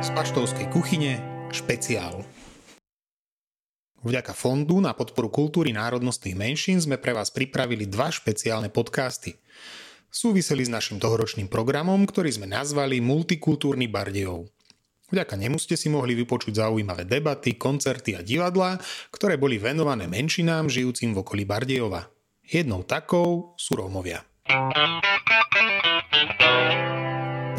[0.00, 1.20] Z paštovskej kuchyne
[1.52, 2.24] špeciál.
[4.00, 9.36] Vďaka Fondu na podporu kultúry národnostných menšín sme pre vás pripravili dva špeciálne podcasty.
[10.08, 14.48] Súviseli s našim tohoročným programom, ktorý sme nazvali Multikultúrny Bardejov.
[15.12, 18.80] Vďaka nemu ste si mohli vypočuť zaujímavé debaty, koncerty a divadlá,
[19.12, 22.08] ktoré boli venované menšinám žijúcim v okolí Bardejova.
[22.48, 24.24] Jednou takou sú Rómovia.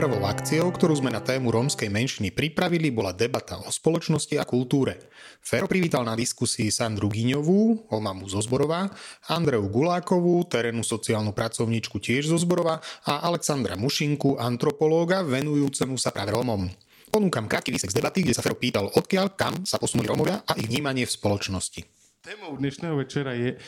[0.07, 5.11] Prvou akciou, ktorú sme na tému rómskej menšiny pripravili, bola debata o spoločnosti a kultúre.
[5.43, 8.87] Fero privítal na diskusii Sandru Giňovú, o mamu zo Zborova,
[9.27, 16.31] Andreu Gulákovú, terénnu sociálnu pracovníčku tiež zo Zborova a Alexandra Mušinku, antropológa venujúcemu sa práve
[16.31, 16.71] Rómom.
[17.11, 20.55] Ponúkam krátky výsek z debaty, kde sa Fero pýtal, odkiaľ, kam sa posunuli Rómovia a
[20.55, 21.83] ich vnímanie v spoločnosti.
[22.23, 23.59] Témou dnešného večera je,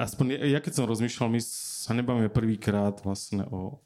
[0.00, 3.84] aspoň ja keď som rozmýšľal, my sa nebavíme prvýkrát vlastne o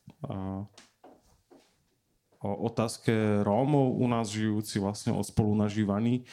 [2.45, 6.29] o otázke Rómov u nás žijúci vlastne o spolunažívaní.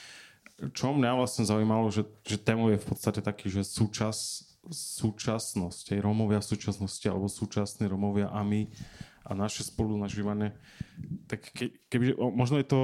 [0.76, 6.04] Čo mňa vlastne zaujímalo, že, že témou je v podstate taký, že súčas, súčasnosť, aj
[6.04, 8.67] Rómovia v súčasnosti, alebo súčasní Rómovia a my
[9.26, 10.54] a naše spolunažívanie.
[11.32, 12.82] Tak ke, kebyže, možno je to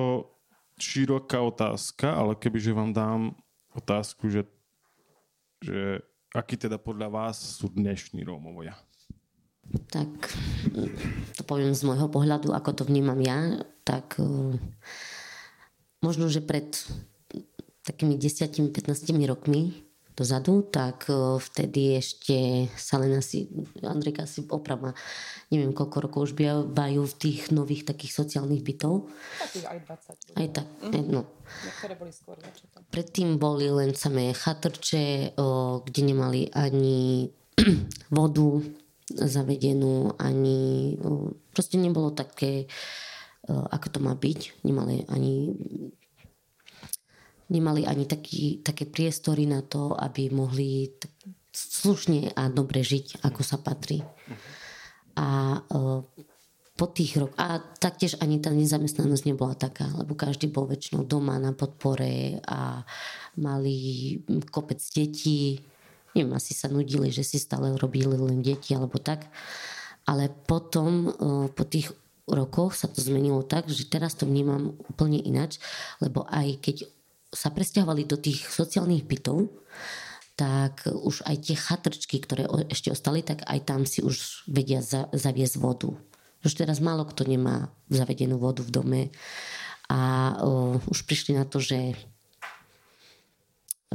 [0.80, 3.22] široká otázka, ale kebyže vám dám
[3.76, 4.46] otázku, že,
[5.62, 6.02] že
[6.34, 8.78] aký teda podľa vás sú dnešní Rómovia?
[9.92, 10.10] Tak
[11.36, 14.56] to poviem z môjho pohľadu, ako to vnímam ja, tak uh,
[16.04, 16.76] možno, že pred
[17.84, 18.76] takými 10-15
[19.28, 23.48] rokmi dozadu, tak uh, vtedy ešte sa len asi,
[23.86, 24.98] Andrejka si oprava,
[25.54, 29.08] neviem koľko rokov už bývajú v tých nových takých sociálnych bytov.
[29.40, 29.78] Takých aj
[30.34, 30.42] 20.
[30.42, 31.06] Aj tak, mm-hmm.
[31.14, 31.22] no.
[31.64, 32.82] Niektoré boli skôr začaté.
[32.90, 37.30] Predtým boli len samé chatrče, uh, kde nemali ani
[38.18, 38.64] vodu,
[39.08, 40.96] zavedenú, ani
[41.56, 42.68] proste nebolo také,
[43.48, 44.68] ako to má byť.
[44.68, 45.56] Nemali ani
[47.48, 50.28] nemali ani taký, také priestory na to, aby
[51.00, 51.12] tak
[51.56, 54.04] slušne a dobre žiť, ako sa patrí.
[55.16, 55.58] A
[56.78, 61.42] po tých rok a taktiež ani tá nezamestnanosť nebola taká, lebo každý bol väčšinou doma
[61.42, 62.86] na podpore a
[63.40, 64.20] mali
[64.52, 65.58] kopec detí,
[66.18, 69.30] neviem, asi sa nudili, že si stále robili len deti alebo tak.
[70.10, 71.14] Ale potom
[71.54, 71.94] po tých
[72.28, 75.62] rokoch sa to zmenilo tak, že teraz to vnímam úplne inač,
[76.04, 76.90] lebo aj keď
[77.32, 79.52] sa presťahovali do tých sociálnych bytov,
[80.38, 85.58] tak už aj tie chatrčky, ktoré ešte ostali, tak aj tam si už vedia zaviesť
[85.58, 85.92] vodu.
[86.46, 89.02] Už teraz málo kto nemá zavedenú vodu v dome
[89.90, 91.98] a uh, už prišli na to, že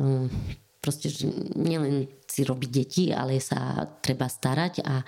[0.01, 0.27] uh,
[0.83, 5.05] proste, že nielen si robiť deti, ale sa treba starať a e,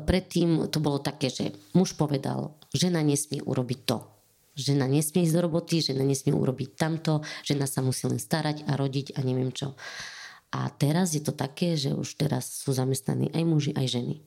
[0.00, 3.98] predtým to bolo také, že muž povedal, žena nesmie urobiť to.
[4.56, 8.80] Žena nesmie ísť do roboty, žena nesmie urobiť tamto, žena sa musí len starať a
[8.80, 9.76] rodiť a neviem čo.
[10.48, 14.24] A teraz je to také, že už teraz sú zamestnaní aj muži, aj ženy.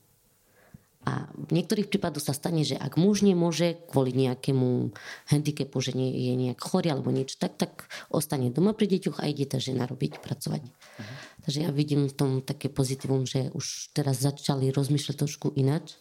[1.00, 4.92] A v niektorých prípadoch sa stane, že ak muž nemôže kvôli nejakému
[5.32, 9.32] handicapu, že nie je nejak chorý alebo niečo, tak, tak ostane doma pri deťoch a
[9.32, 10.60] ide tá žena robiť, pracovať.
[10.68, 11.16] Uh-huh.
[11.48, 15.96] Takže ja vidím v tom také pozitívum, že už teraz začali rozmýšľať trošku inač.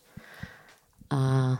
[1.07, 1.55] A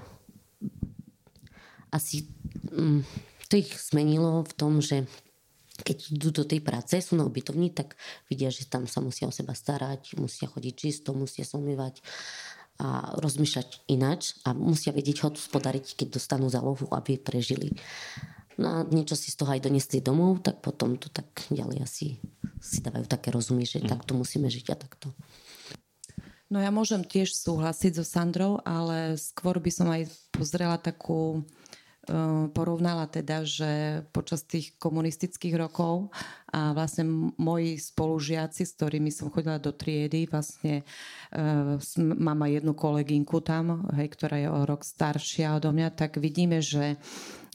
[1.96, 2.28] asi
[2.76, 3.08] mm,
[3.48, 5.08] to ich zmenilo v tom, že
[5.80, 7.96] keď idú do tej práce, sú na ubytovni, tak
[8.28, 12.04] vidia, že tam sa musia o seba starať, musia chodiť čisto, musia sa umývať
[12.80, 17.76] a rozmýšľať ináč a musia vedieť hospodariť, keď dostanú zálohu, aby prežili.
[18.60, 22.20] No a niečo si z toho aj donesli domov, tak potom to tak ďalej asi
[22.60, 23.88] si dávajú také rozumy, že mm.
[23.88, 25.16] takto musíme žiť a takto.
[26.50, 31.46] No ja môžem tiež súhlasiť so Sandrou, ale skôr by som aj pozrela takú
[32.52, 36.10] porovnala teda, že počas tých komunistických rokov
[36.50, 37.06] a vlastne
[37.38, 43.86] moji spolužiaci, s ktorými som chodila do triedy, vlastne uh, mám aj jednu kolegynku tam,
[43.94, 46.98] hej, ktorá je o rok staršia odo mňa, tak vidíme, že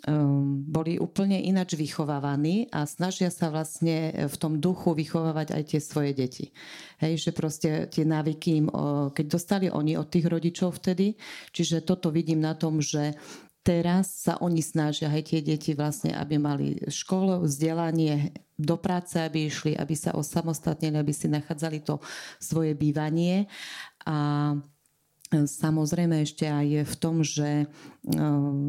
[0.06, 5.80] um, boli úplne inač vychovávaní a snažia sa vlastne v tom duchu vychovávať aj tie
[5.82, 6.54] svoje deti.
[7.02, 8.70] Hej, že proste tie návyky
[9.10, 11.18] keď dostali oni od tých rodičov vtedy,
[11.50, 13.18] čiže toto vidím na tom, že
[13.64, 19.50] teraz sa oni snažia, aj tie deti vlastne, aby mali školu, vzdelanie, do práce, aby
[19.50, 21.98] išli, aby sa osamostatnili, aby si nachádzali to
[22.38, 23.50] svoje bývanie.
[24.06, 24.54] A
[25.42, 27.66] Samozrejme ešte aj v tom, že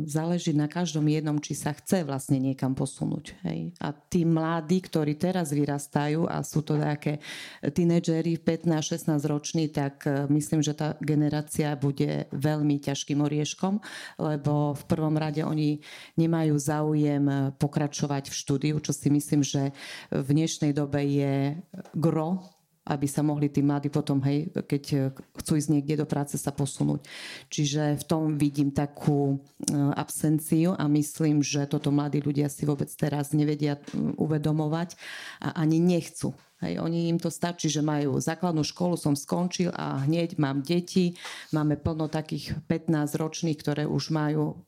[0.08, 3.36] záleží na každom jednom, či sa chce vlastne niekam posunúť.
[3.44, 3.76] Hej.
[3.84, 7.20] A tí mladí, ktorí teraz vyrastajú a sú to také
[7.60, 13.84] tínedžeri 15-16 roční, tak e, myslím, že tá generácia bude veľmi ťažkým orieškom,
[14.24, 15.84] lebo v prvom rade oni
[16.16, 19.76] nemajú záujem pokračovať v štúdiu, čo si myslím, že
[20.16, 21.60] v dnešnej dobe je
[21.92, 22.55] gro
[22.86, 24.98] aby sa mohli tí mladí potom, hej, keď e,
[25.42, 27.02] chcú ísť niekde do práce, sa posunúť.
[27.50, 32.88] Čiže v tom vidím takú e, absenciu a myslím, že toto mladí ľudia si vôbec
[32.94, 33.82] teraz nevedia
[34.22, 34.94] uvedomovať
[35.42, 36.38] a ani nechcú.
[36.64, 41.18] Hej, oni im to stačí, že majú základnú školu, som skončil a hneď mám deti.
[41.52, 44.64] Máme plno takých 15 ročných, ktoré už majú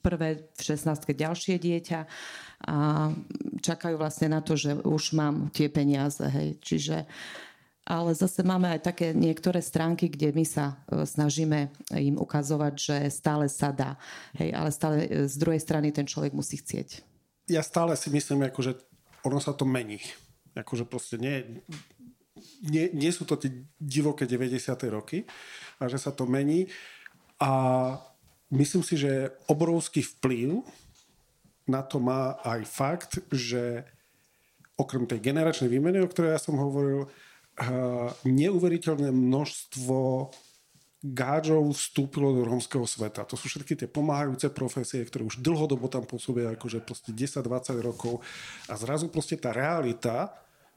[0.00, 2.00] prvé v 16 ďalšie dieťa
[2.72, 2.76] a
[3.60, 6.24] čakajú vlastne na to, že už mám tie peniaze.
[6.24, 6.56] Hej.
[6.64, 7.45] Čiže uh,
[7.86, 12.96] ale zase máme aj také niektoré stránky, kde my sa e, snažíme im ukazovať, že
[13.14, 13.94] stále sa dá.
[14.34, 17.06] Hej, ale stále e, z druhej strany ten človek musí chcieť.
[17.46, 18.74] Ja stále si myslím, že
[19.22, 20.02] ono sa to mení.
[20.58, 21.62] Akože proste nie,
[22.66, 24.66] nie, nie sú to tie divoké 90.
[24.90, 25.22] roky
[25.78, 26.66] a že sa to mení.
[27.38, 27.94] A
[28.50, 30.66] myslím si, že obrovský vplyv
[31.70, 33.86] na to má aj fakt, že
[34.74, 37.06] okrem tej generačnej výmeny, o ktorej ja som hovoril,
[38.24, 40.28] neuveriteľné množstvo
[41.06, 43.28] gáčov vstúpilo do rómskeho sveta.
[43.28, 48.24] To sú všetky tie pomáhajúce profesie, ktoré už dlhodobo tam pôsobia, akože proste 10-20 rokov.
[48.66, 50.34] A zrazu proste tá realita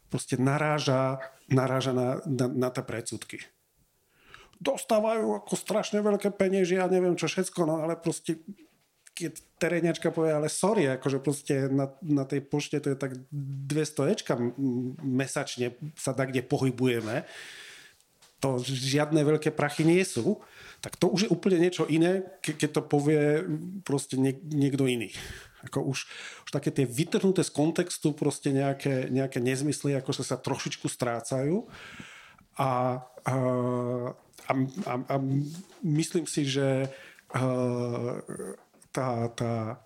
[0.10, 3.38] proste naráža, naráža na, na, na tie predsudky.
[4.60, 8.44] Dostávajú ako strašne veľké peniaze, ja neviem čo všetko, no ale proste
[9.20, 14.14] keď teréňačka povie, ale sorry, akože proste na, na tej pošte to je tak 200
[14.16, 14.40] ečka
[15.04, 17.28] mesačne sa tak, kde pohybujeme,
[18.40, 20.40] to žiadne veľké prachy nie sú,
[20.80, 23.44] tak to už je úplne niečo iné, ke, keď to povie
[23.84, 25.12] proste niek, niekto iný.
[25.68, 26.08] Ako už,
[26.48, 31.68] už také tie vytrhnuté z kontextu proste nejaké, nejaké nezmysly, ako sa, sa trošičku strácajú.
[32.56, 33.36] A, a,
[34.48, 35.16] a, a,
[35.84, 36.88] myslím si, že
[37.36, 37.44] a,
[38.92, 39.82] tá, tá,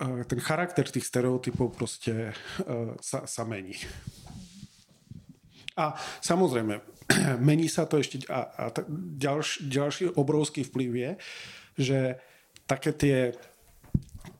[0.00, 3.78] e, ten charakter tých stereotypov proste e, sa, sa mení.
[5.74, 6.80] A samozrejme,
[7.48, 8.64] mení sa to ešte a, a
[9.18, 11.12] ďalš, ďalší obrovský vplyv je,
[11.74, 11.98] že
[12.70, 13.18] také tie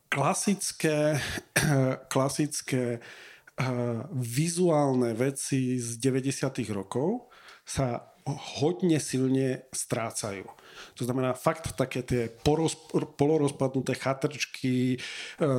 [0.08, 1.19] klasické,
[2.14, 6.62] klasické uh, vizuálne veci z 90.
[6.70, 7.26] rokov
[7.67, 10.49] sa hodne silne strácajú.
[10.97, 12.73] To znamená fakt také tie poros,
[13.21, 14.99] polorozpadnuté chatrčky e,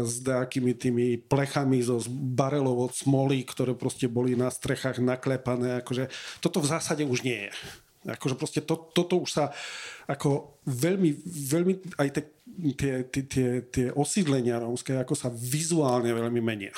[0.01, 5.85] s nejakými tými plechami zo barelov od smoly, ktoré proste boli na strechách naklepané.
[5.85, 6.09] Akože,
[6.41, 7.51] toto v zásade už nie je.
[8.17, 9.45] Akože proste to, toto už sa
[10.09, 12.23] ako veľmi, veľmi aj tie,
[12.77, 12.93] tie,
[13.25, 16.73] tie, tie osídlenia rómske ako sa vizuálne veľmi menia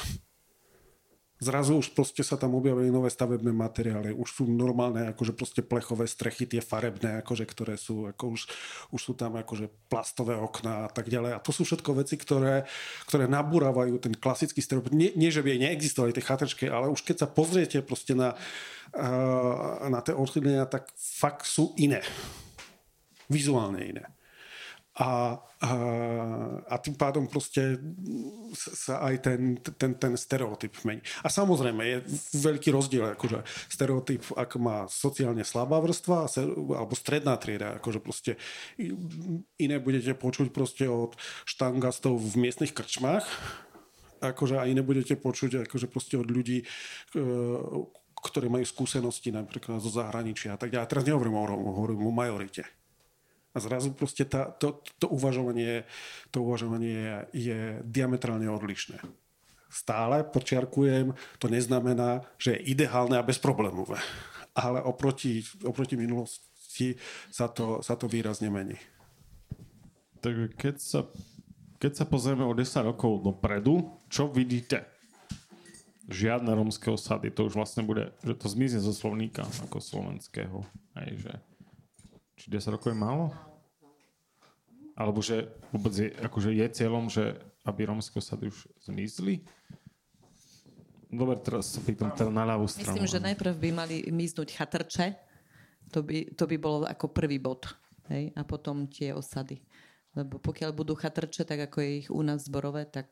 [1.37, 6.09] zrazu už proste sa tam objavili nové stavebné materiály, už sú normálne akože proste plechové
[6.09, 8.41] strechy, tie farebné, akože, ktoré sú, ako už,
[8.91, 11.37] už sú tam akože plastové okná a tak ďalej.
[11.37, 12.65] A to sú všetko veci, ktoré,
[13.05, 14.97] ktoré nabúravajú ten klasický stereotyp.
[14.97, 18.33] Nie, nie, že by neexistovali tie chatrčky, ale už keď sa pozriete proste na,
[19.85, 22.01] na tie osídlenia, tak fakt sú iné.
[23.29, 24.16] Vizuálne iné
[24.97, 25.71] a, a,
[26.65, 27.77] a tým pádom proste
[28.57, 29.41] sa aj ten,
[29.77, 31.05] ten, ten stereotyp mení.
[31.21, 31.97] A samozrejme je
[32.41, 36.25] veľký rozdiel, akože stereotyp, ak má sociálne slabá vrstva
[36.73, 38.41] alebo stredná trieda, akože proste
[39.61, 41.13] iné budete počuť proste od
[41.45, 43.25] štangastov v miestnych krčmách,
[44.17, 46.65] akože a iné budete počuť akože proste od ľudí, e,
[48.17, 50.89] ktorí majú skúsenosti napríklad zo zahraničia a tak ďalej.
[50.89, 52.76] Teraz nehovorím o Rómu, hovorím o majorite.
[53.55, 55.87] A zrazu proste tá, to, to uvažovanie,
[56.29, 59.01] to uvažovanie je, je diametrálne odlišné.
[59.67, 61.11] Stále, počiarkujem,
[61.41, 63.99] to neznamená, že je ideálne a bezproblémové.
[64.55, 66.95] Ale oproti, oproti minulosti
[67.29, 68.79] sa to, sa to výrazne mení.
[70.23, 71.05] Tak keď sa,
[71.77, 74.87] keď sa pozrieme o 10 rokov dopredu, čo vidíte?
[76.07, 80.63] Žiadne romské osady, to už vlastne bude, že to zmizne zo slovníka ako slovenského.
[80.95, 81.33] Hej, že,
[82.37, 83.33] či 10 rokov je málo?
[84.93, 89.43] Alebo že vôbec je, akože je cieľom, že aby rómske osady už zmizli?
[91.07, 92.95] Dobre, teraz sa pýtam teda na ľavú stranu.
[92.95, 95.15] Myslím, že najprv by mali miznúť chatrče.
[95.95, 97.63] To by, to by bolo ako prvý bod.
[98.11, 98.35] Hej?
[98.35, 99.63] A potom tie osady.
[100.17, 103.07] Lebo pokiaľ budú chatrče, tak ako je ich u nás zborové, tak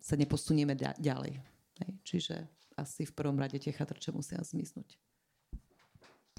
[0.00, 1.42] sa neposunieme ďalej.
[1.84, 1.90] Hej?
[2.06, 2.34] Čiže
[2.78, 4.96] asi v prvom rade tie chatrče musia zmiznúť.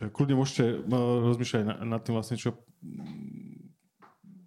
[0.07, 0.87] Kľudne môžete
[1.27, 2.55] rozmýšľať nad tým vlastne, čo,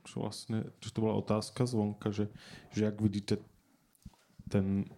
[0.08, 2.32] čo vlastne, čo to bola otázka zvonka, že,
[2.72, 3.44] že ak vidíte
[4.48, 4.88] ten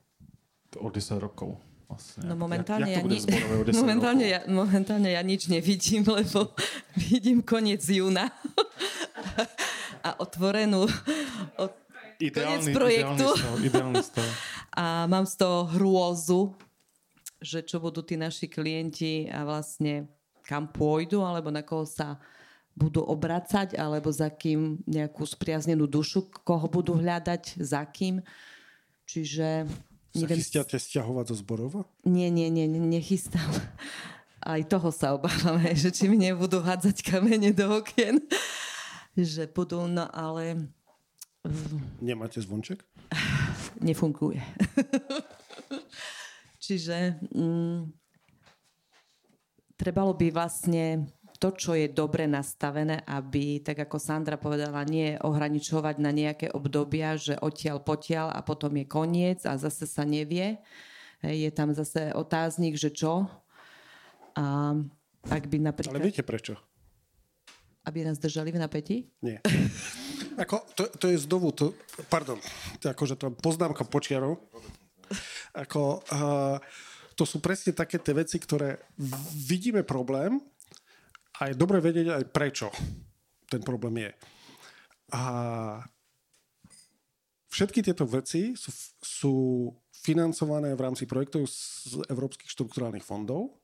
[0.78, 1.58] o 10 rokov.
[1.90, 2.26] Vlastne.
[2.26, 6.54] No momentálne, jak, jak ja, ni- momentálne, ja, momentálne ja nič nevidím, lebo
[6.96, 8.30] vidím koniec júna
[10.06, 10.88] a otvorenú
[11.58, 11.72] od,
[12.18, 13.26] ideálny, koniec projektu.
[13.26, 14.28] Ideálny stav, ideálny stav.
[14.74, 16.50] A mám z toho hrôzu,
[17.38, 20.10] že čo budú tí naši klienti a vlastne
[20.44, 22.20] kam pôjdu, alebo na koho sa
[22.76, 28.20] budú obracať, alebo za kým nejakú spriaznenú dušu, koho budú hľadať, za kým.
[29.08, 29.64] Čiže
[30.14, 31.80] Neviem, sa chystáte stiahovať zo zborova?
[32.06, 33.50] Nie, nie, nie, nechystám.
[34.44, 38.20] Aj toho sa obávam, že či mi nebudú hádzať kamene do okien.
[39.14, 40.74] Že budú, no ale...
[42.02, 42.82] Nemáte zvonček?
[43.86, 44.42] Nefunguje.
[46.58, 47.94] Čiže mm,
[49.76, 55.96] trebalo by vlastne to, čo je dobre nastavené, aby, tak ako Sandra povedala, nie ohraničovať
[56.00, 60.62] na nejaké obdobia, že odtiaľ potiaľ a potom je koniec a zase sa nevie.
[61.20, 63.28] Je tam zase otáznik, že čo.
[64.34, 64.72] A
[65.28, 66.00] ak by napríklad...
[66.00, 66.56] Ale viete prečo?
[67.84, 68.96] Aby nás držali v napätí?
[69.20, 69.44] Nie.
[70.42, 71.76] Ako, to, to je znovu, to,
[72.10, 72.40] pardon,
[72.82, 74.42] to akože to poznámka počiarov.
[75.54, 76.58] Ako, uh,
[77.14, 78.82] to sú presne také tie veci, ktoré
[79.34, 80.42] vidíme problém,
[81.40, 82.70] a je dobre vedieť aj prečo
[83.50, 84.12] ten problém je.
[85.14, 85.22] A
[87.50, 89.34] všetky tieto veci sú, sú
[89.90, 93.62] financované v rámci projektov z európskych štruktúrálnych fondov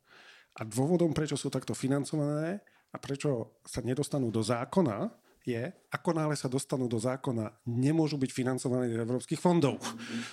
[0.59, 6.37] a dôvodom, prečo sú takto financované a prečo sa nedostanú do zákona, je, ako náhle
[6.37, 9.81] sa dostanú do zákona, nemôžu byť financované z európskych fondov.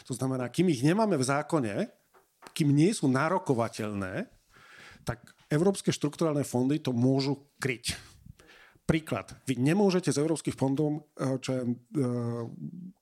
[0.04, 1.88] To znamená, kým ich nemáme v zákone,
[2.58, 4.26] kým nie sú nárokovateľné,
[5.06, 5.22] tak
[5.54, 7.94] európske štrukturálne fondy to môžu kryť.
[8.90, 9.36] Príklad.
[9.46, 12.48] Vy nemôžete z európskych fondov eh, čo je, uh,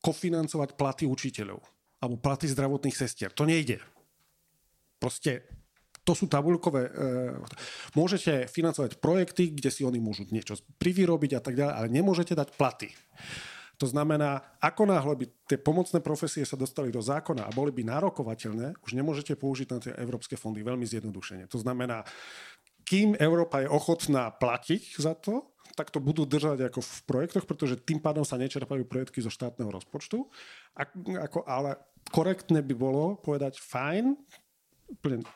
[0.02, 1.62] kofinancovať platy učiteľov
[2.04, 3.32] alebo platy zdravotných sestier.
[3.32, 3.80] To nejde.
[5.00, 5.46] Proste
[6.02, 6.90] to sú tabulkové...
[6.90, 7.38] Uh,
[7.94, 12.50] môžete financovať projekty, kde si oni môžu niečo privyrobiť a tak ďalej, ale nemôžete dať
[12.58, 12.90] platy.
[13.76, 17.84] To znamená, ako náhle by tie pomocné profesie sa dostali do zákona a boli by
[17.84, 21.52] nárokovateľné, už nemôžete použiť na tie európske fondy veľmi zjednodušene.
[21.52, 22.08] To znamená,
[22.86, 27.76] kým Európa je ochotná platiť za to, tak to budú držať ako v projektoch, pretože
[27.84, 30.24] tým pádom sa nečerpajú projekty zo štátneho rozpočtu.
[30.78, 31.76] Ako, ale
[32.14, 34.16] korektné by bolo povedať, fajn,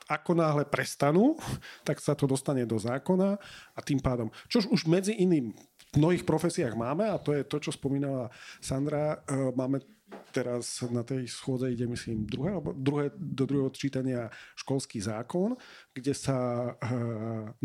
[0.06, 1.34] ako náhle prestanú,
[1.82, 3.42] tak sa to dostane do zákona
[3.74, 5.58] a tým pádom, čož už medzi iným
[5.98, 8.30] mnohých profesiách máme a to je to, čo spomínala
[8.62, 9.26] Sandra.
[9.26, 9.82] E, máme
[10.30, 15.58] teraz na tej schôdze ide, myslím, druhé, druhé, do druhého čítania školský zákon,
[15.94, 16.72] kde sa e,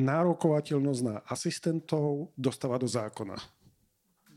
[0.00, 3.36] nárokovateľnosť na asistentov dostáva do zákona.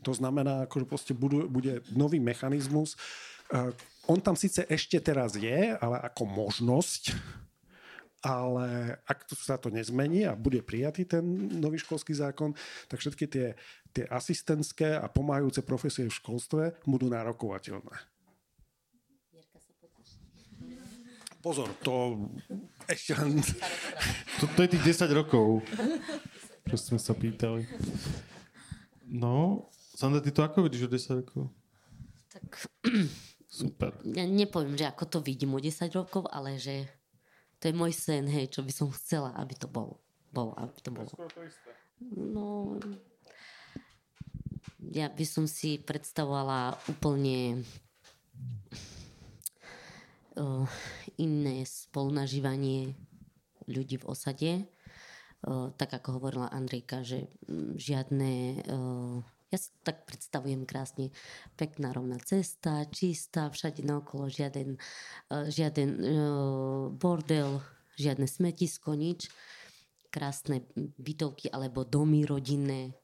[0.04, 2.94] To znamená, že budú, bude nový mechanizmus.
[3.48, 3.72] E,
[4.08, 7.16] on tam síce ešte teraz je, ale ako možnosť,
[8.22, 11.22] ale ak to, sa to nezmení a bude prijatý ten
[11.62, 12.54] nový školský zákon,
[12.90, 13.46] tak všetky tie,
[13.94, 18.18] tie asistentské a pomáhajúce profesie v školstve budú nárokovateľné.
[21.38, 22.26] Pozor, to
[22.90, 23.38] ešte len...
[24.42, 25.62] To, to je tých 10 rokov,
[26.66, 27.62] čo sme sa pýtali.
[29.06, 31.42] No, Sandra, ty to ako vidíš o 10 rokov?
[32.34, 32.66] Tak...
[33.48, 33.96] Super.
[34.04, 36.86] Ja nepoviem, že ako to vidím o 10 rokov, ale že
[37.58, 39.98] to je môj sen, hej, čo by som chcela, aby to bolo.
[40.30, 41.10] bolo aby to bolo.
[42.14, 42.78] No,
[44.94, 47.66] ja by som si predstavovala úplne
[50.38, 50.66] uh,
[51.18, 52.94] iné spolunažívanie
[53.66, 54.52] ľudí v osade.
[55.42, 57.30] Uh, tak ako hovorila Andrejka, že
[57.78, 61.08] žiadne uh, ja si to tak predstavujem krásne.
[61.56, 64.76] Pekná rovná cesta, čistá, všade naokolo žiaden,
[65.32, 67.64] eh, žiaden uh, bordel,
[67.96, 69.32] žiadne smetisko, nič.
[70.08, 70.64] Krásne
[70.96, 72.96] bytovky alebo domy rodinné.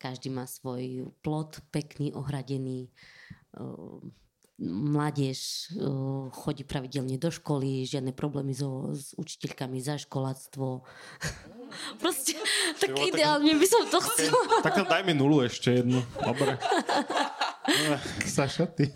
[0.00, 2.88] Každý má svoj plot, pekný, ohradený.
[4.60, 10.84] Mládež uh, chodí pravidelne do školy, žiadne problémy so, s učiteľkami za školáctvo.
[12.02, 12.36] Proste
[12.76, 13.60] tak Čivo, ideálne tak...
[13.62, 14.42] by som to chcela.
[14.68, 16.04] Tak tam daj mi nulu ešte jednu.
[16.20, 16.60] Dobre.
[18.36, 18.92] Saša, ty?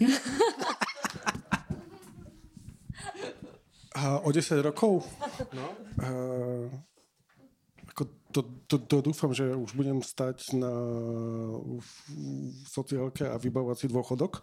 [3.94, 5.06] A o 10 rokov?
[5.56, 5.66] No.
[5.96, 6.68] Uh,
[8.34, 10.74] to, to, to dúfam, že už budem stať na
[11.78, 11.90] v
[12.66, 14.42] sociálke a vybavovať si dôchodok.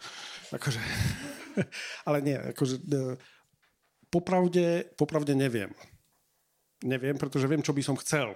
[0.55, 0.79] Akože,
[2.07, 3.19] ale nie, akože uh,
[4.07, 5.75] popravde, popravde neviem.
[6.87, 8.31] Neviem, pretože viem, čo by som chcel.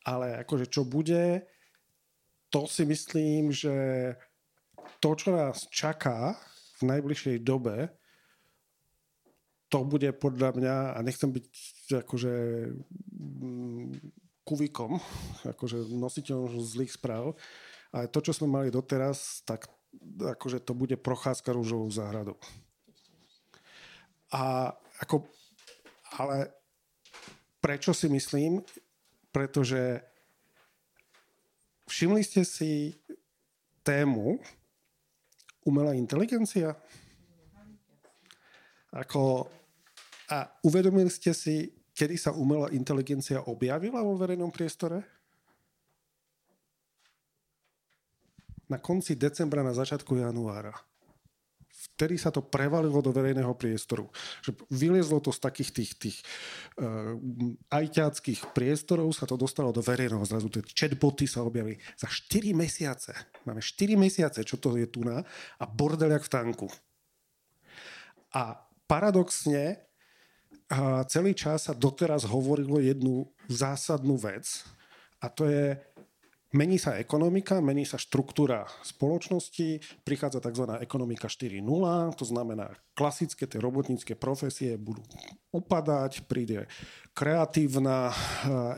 [0.00, 1.44] ale akože čo bude,
[2.48, 3.76] to si myslím, že
[4.98, 6.40] to, čo nás čaká
[6.80, 7.92] v najbližšej dobe,
[9.70, 11.46] to bude podľa mňa, a nechcem byť
[12.02, 12.34] akože
[14.50, 14.98] kuvikom,
[15.46, 17.38] akože nositeľom zlých správ,
[17.94, 19.70] ale to, čo sme mali doteraz, tak
[20.18, 22.34] akože to bude procházka rúžovou záhradou.
[24.34, 25.26] A ako,
[26.18, 26.50] ale
[27.62, 28.62] prečo si myslím?
[29.30, 30.02] Pretože
[31.86, 32.94] všimli ste si
[33.86, 34.38] tému
[35.66, 36.74] umelá inteligencia?
[38.90, 39.46] Ako,
[40.30, 45.04] a uvedomili ste si, kedy sa umelá inteligencia objavila vo verejnom priestore?
[48.72, 50.72] Na konci decembra, na začiatku januára
[52.00, 54.08] vtedy sa to prevalilo do verejného priestoru.
[54.40, 56.16] Že vyliezlo to z takých tých, tých
[56.80, 57.16] uh,
[57.72, 60.24] ajťáckých priestorov, sa to dostalo do verejného.
[60.24, 61.76] Zrazu tie chatboty sa objavili.
[62.00, 63.12] Za 4 mesiace,
[63.44, 65.24] máme 4 mesiace, čo to je tu na,
[65.60, 66.68] a bordel jak v tanku.
[68.32, 68.56] A
[68.88, 69.89] paradoxne
[70.70, 74.46] uh, celý čas sa doteraz hovorilo jednu zásadnú vec,
[75.20, 75.76] a to je
[76.50, 80.82] Mení sa ekonomika, mení sa štruktúra spoločnosti, prichádza tzv.
[80.82, 81.62] ekonomika 4.0,
[82.18, 84.98] to znamená klasické tie robotnícke profesie budú
[85.54, 86.66] upadať, príde
[87.14, 88.14] kreatívna eh,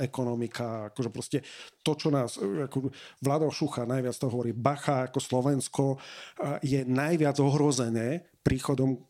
[0.04, 1.38] ekonomika, akože proste
[1.80, 2.92] to, čo nás, eh, ako
[3.24, 9.00] Vlado Šucha najviac to hovorí, Bacha ako Slovensko eh, je najviac ohrozené príchodom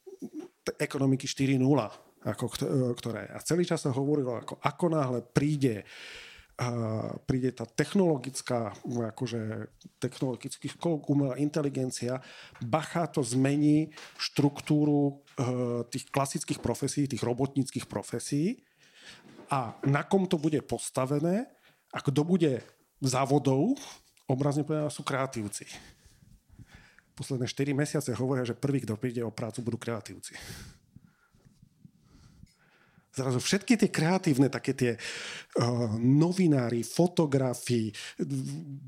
[0.79, 1.59] ekonomiky 4.0,
[2.23, 2.45] ako,
[2.95, 3.26] ktoré.
[3.35, 10.71] A celý čas sa hovorilo, ako, ako náhle príde uh, príde tá technologická, akože technologický
[10.71, 12.23] skok, umelá inteligencia,
[12.62, 15.43] bacha to zmení štruktúru e,
[15.88, 18.62] tých klasických profesí, tých robotníckých profesí
[19.50, 21.49] a na kom to bude postavené
[21.91, 22.62] a kto bude
[23.02, 23.76] závodov,
[24.31, 25.67] obrazne povedané, sú kreatívci.
[27.12, 30.37] Posledné 4 mesiace hovoria, že prvý, kto príde o prácu, budú kreatívci
[33.12, 37.92] zrazu všetky tie kreatívne, také tie uh, novinári, fotografi.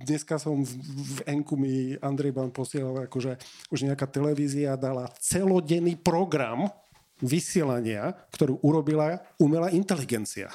[0.05, 3.37] Dneska som v, v Enku mi Andrej Ban posielal, akože
[3.69, 6.73] už nejaká televízia dala celodenný program
[7.21, 10.51] vysielania, ktorú urobila umelá inteligencia.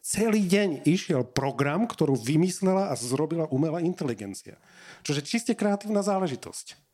[0.00, 4.56] Celý deň išiel program, ktorú vymyslela a zrobila umelá inteligencia.
[5.04, 6.87] Čože čiste kreatívna záležitosť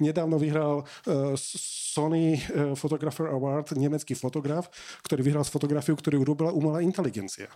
[0.00, 4.68] nedávno vyhral uh, Sony uh, Photographer Award, nemecký fotograf,
[5.04, 7.48] ktorý vyhral s fotografiu, ktorú urobila umelá inteligencia.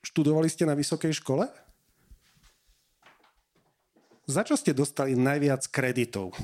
[0.00, 1.46] Študovali ste na vysokej škole?
[4.30, 6.34] Za čo ste dostali najviac kreditov?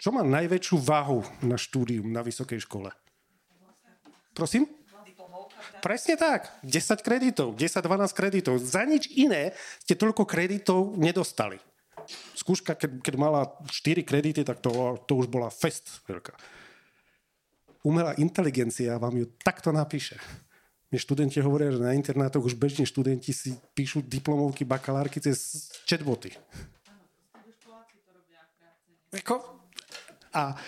[0.00, 2.88] Čo má najväčšiu váhu na štúdium na vysokej škole?
[4.32, 4.79] Prosím?
[5.78, 6.50] Presne tak.
[6.66, 8.58] 10 kreditov, 10-12 kreditov.
[8.58, 11.62] Za nič iné ste toľko kreditov nedostali.
[12.34, 16.34] Skúška, keď, keď mala 4 kredity, tak to, to už bola fest veľká.
[17.86, 20.20] Umelá inteligencia vám ju takto napíše.
[20.90, 26.34] Mne študenti hovoria, že na internátoch už bežne študenti si píšu diplomovky, bakalárky cez chatboty.
[30.34, 30.58] A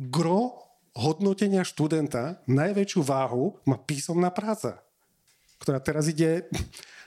[0.00, 4.80] gro hodnotenia študenta najväčšiu váhu má písomná práca,
[5.60, 6.46] ktorá teraz ide...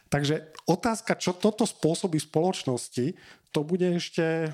[0.05, 3.17] Takže otázka, čo toto spôsobí spoločnosti,
[3.49, 4.53] to bude ešte,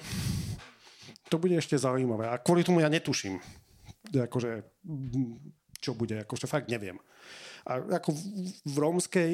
[1.27, 2.31] to bude ešte zaujímavé.
[2.31, 3.35] A kvôli tomu ja netuším,
[4.15, 4.63] akože,
[5.83, 6.95] čo bude, akože fakt neviem.
[7.67, 8.15] A ako
[8.63, 9.31] v rómskej,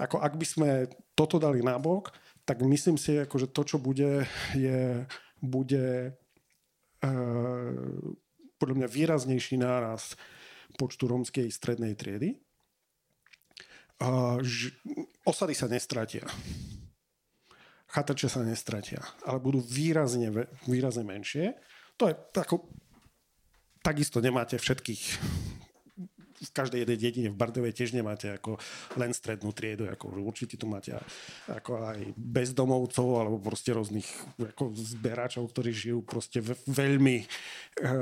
[0.00, 0.70] ako ak by sme
[1.12, 2.16] toto dali nabok,
[2.48, 4.24] tak myslím si, akože to, čo bude,
[4.56, 5.04] je,
[5.44, 6.16] bude
[7.04, 7.92] uh,
[8.58, 10.18] podľa mňa výraznejší náraz
[10.76, 12.38] počtu rómskej strednej triedy.
[13.98, 14.74] A, ž,
[15.26, 16.26] osady sa nestratia.
[17.88, 20.28] Chatrče sa nestratia, ale budú výrazne,
[20.68, 21.56] výrazne menšie.
[21.96, 22.68] To je ako,
[23.80, 25.02] takisto nemáte všetkých
[26.38, 28.56] v každej jednej dedine v Bardovej tiež nemáte ako
[28.94, 30.94] len strednú triedu, ako určite tu máte
[31.50, 34.06] ako aj bezdomovcov alebo proste rôznych
[34.38, 36.38] ako zberačov, ktorí žijú proste
[36.70, 37.26] veľmi,
[37.82, 37.96] e,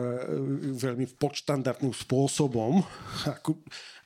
[0.76, 2.84] veľmi podštandardným spôsobom.
[3.26, 3.58] Ako,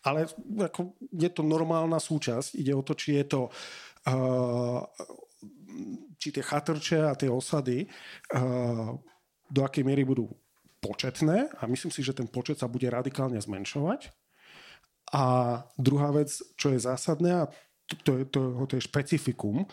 [0.07, 2.57] ale ako je to normálna súčasť.
[2.57, 3.41] Ide o to, či je to
[4.07, 4.13] e,
[6.21, 7.87] či tie chatrče a tie osady e,
[9.51, 10.29] do akej miery budú
[10.81, 14.20] početné a myslím si, že ten počet sa bude radikálne zmenšovať.
[15.11, 15.23] A
[15.75, 17.51] druhá vec, čo je zásadné, a
[17.87, 19.67] to, to, to, to je špecifikum,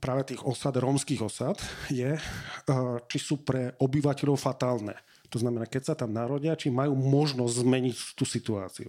[0.00, 1.60] práve tých osad, rómskych osad,
[1.92, 2.16] je,
[3.10, 4.96] či sú pre obyvateľov fatálne.
[5.28, 8.88] To znamená, keď sa tam narodia, či majú možnosť zmeniť tú situáciu.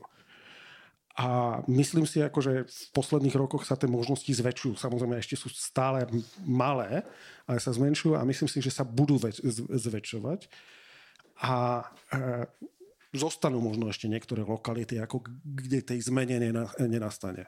[1.17, 4.77] A myslím si, ako, že v posledných rokoch sa tie možnosti zväčšujú.
[4.77, 6.05] Samozrejme, ešte sú stále
[6.45, 7.01] malé,
[7.49, 9.17] ale sa zmenšujú a myslím si, že sa budú
[9.73, 10.45] zväčšovať.
[11.41, 11.81] A
[12.13, 12.45] e,
[13.15, 16.39] zostanú možno ešte niektoré lokality, ako kde tej zmene
[16.79, 17.47] nenastane.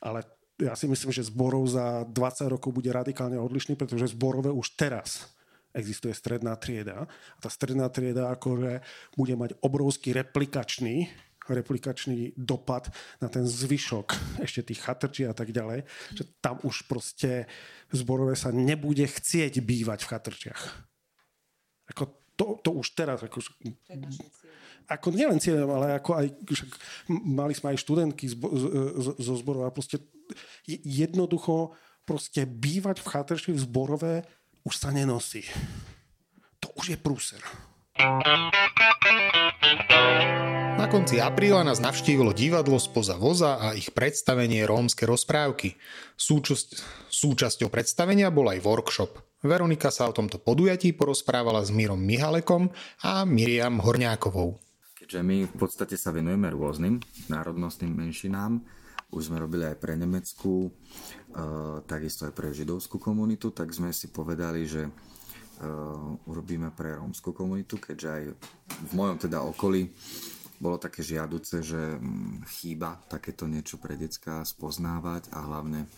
[0.00, 0.24] Ale
[0.60, 5.32] ja si myslím, že zborov za 20 rokov bude radikálne odlišný, pretože zborové už teraz
[5.72, 7.06] existuje stredná trieda.
[7.06, 8.84] A tá stredná trieda akože
[9.16, 11.08] bude mať obrovský replikačný
[11.50, 15.82] replikačný dopad na ten zvyšok ešte tých chatrčí a tak ďalej,
[16.14, 17.50] že tam už proste
[17.90, 20.62] zborové sa nebude chcieť bývať v chatrčiach.
[21.90, 22.06] Ako
[22.38, 23.26] to, to už teraz.
[23.26, 23.42] Ako,
[24.90, 26.70] ako nielen cieľom, ale ako aj, však
[27.10, 30.02] mali sme aj študentky z, z, zo zborov a proste
[30.66, 34.14] jednoducho proste bývať v chatrči v zborové
[34.66, 35.46] už sa nenosí.
[36.58, 37.40] To už je prúser.
[40.80, 45.76] Na konci apríla nás navštívilo divadlo spoza voza a ich predstavenie Rómske rozprávky.
[46.16, 46.68] Súčasť,
[47.12, 49.12] súčasťou predstavenia bol aj workshop.
[49.44, 52.72] Veronika sa o tomto podujatí porozprávala s Mírom Mihalekom
[53.04, 54.69] a Miriam Horňákovou.
[55.10, 58.62] Keďže my v podstate sa venujeme rôznym národnostným menšinám,
[59.10, 64.06] už sme robili aj pre Nemeckú, uh, takisto aj pre židovskú komunitu, tak sme si
[64.14, 68.22] povedali, že uh, urobíme pre rómskú komunitu, keďže aj
[68.86, 69.90] v mojom teda okolí
[70.62, 75.90] bolo také žiaduce, že mm, chýba takéto niečo pre decka spoznávať a hlavne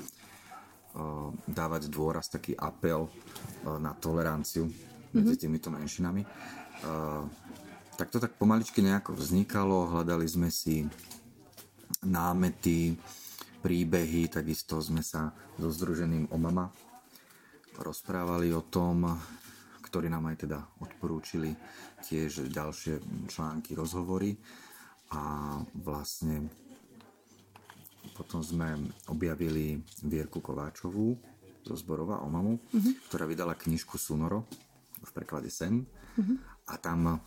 [1.53, 3.13] dávať dôraz, taký apel
[3.77, 4.73] na toleranciu
[5.13, 5.41] medzi mhm.
[5.41, 6.25] týmito menšinami.
[7.97, 10.85] Tak to tak pomaličky nejako vznikalo, hľadali sme si
[12.03, 12.97] námety,
[13.63, 16.67] príbehy, takisto sme sa so Združeným Omama
[17.79, 19.07] rozprávali o tom,
[19.81, 21.55] ktorí nám aj teda odporúčili
[22.05, 23.01] tiež ďalšie
[23.31, 24.37] články, rozhovory
[25.13, 26.49] a vlastne
[28.13, 28.77] potom sme
[29.09, 31.17] objavili Vierku Kováčovú
[31.63, 33.09] zo Zborova Omamu, mm-hmm.
[33.09, 34.45] ktorá vydala knižku Sunoro
[35.01, 36.37] v preklade Sen mm-hmm.
[36.67, 37.23] a tam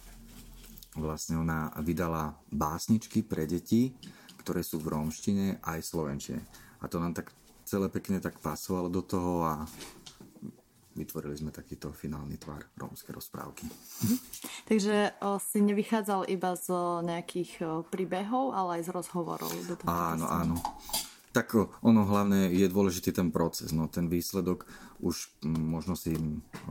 [0.95, 3.95] vlastne ona vydala básničky pre deti,
[4.39, 6.41] ktoré sú v rómštine aj slovenčine.
[6.79, 7.33] A to nám tak
[7.65, 9.53] celé pekne tak pasovalo do toho a
[10.95, 13.67] vytvorili sme takýto finálny tvar rómskej rozprávky.
[13.67, 14.17] Mhm.
[14.71, 16.71] Takže o, si nevychádzal iba z
[17.03, 19.51] nejakých o, príbehov, ale aj z rozhovorov.
[19.51, 20.55] Do toho áno, áno.
[21.35, 21.51] Tak
[21.83, 23.75] ono hlavne je dôležitý ten proces.
[23.75, 24.63] No, ten výsledok
[25.03, 26.15] už možno si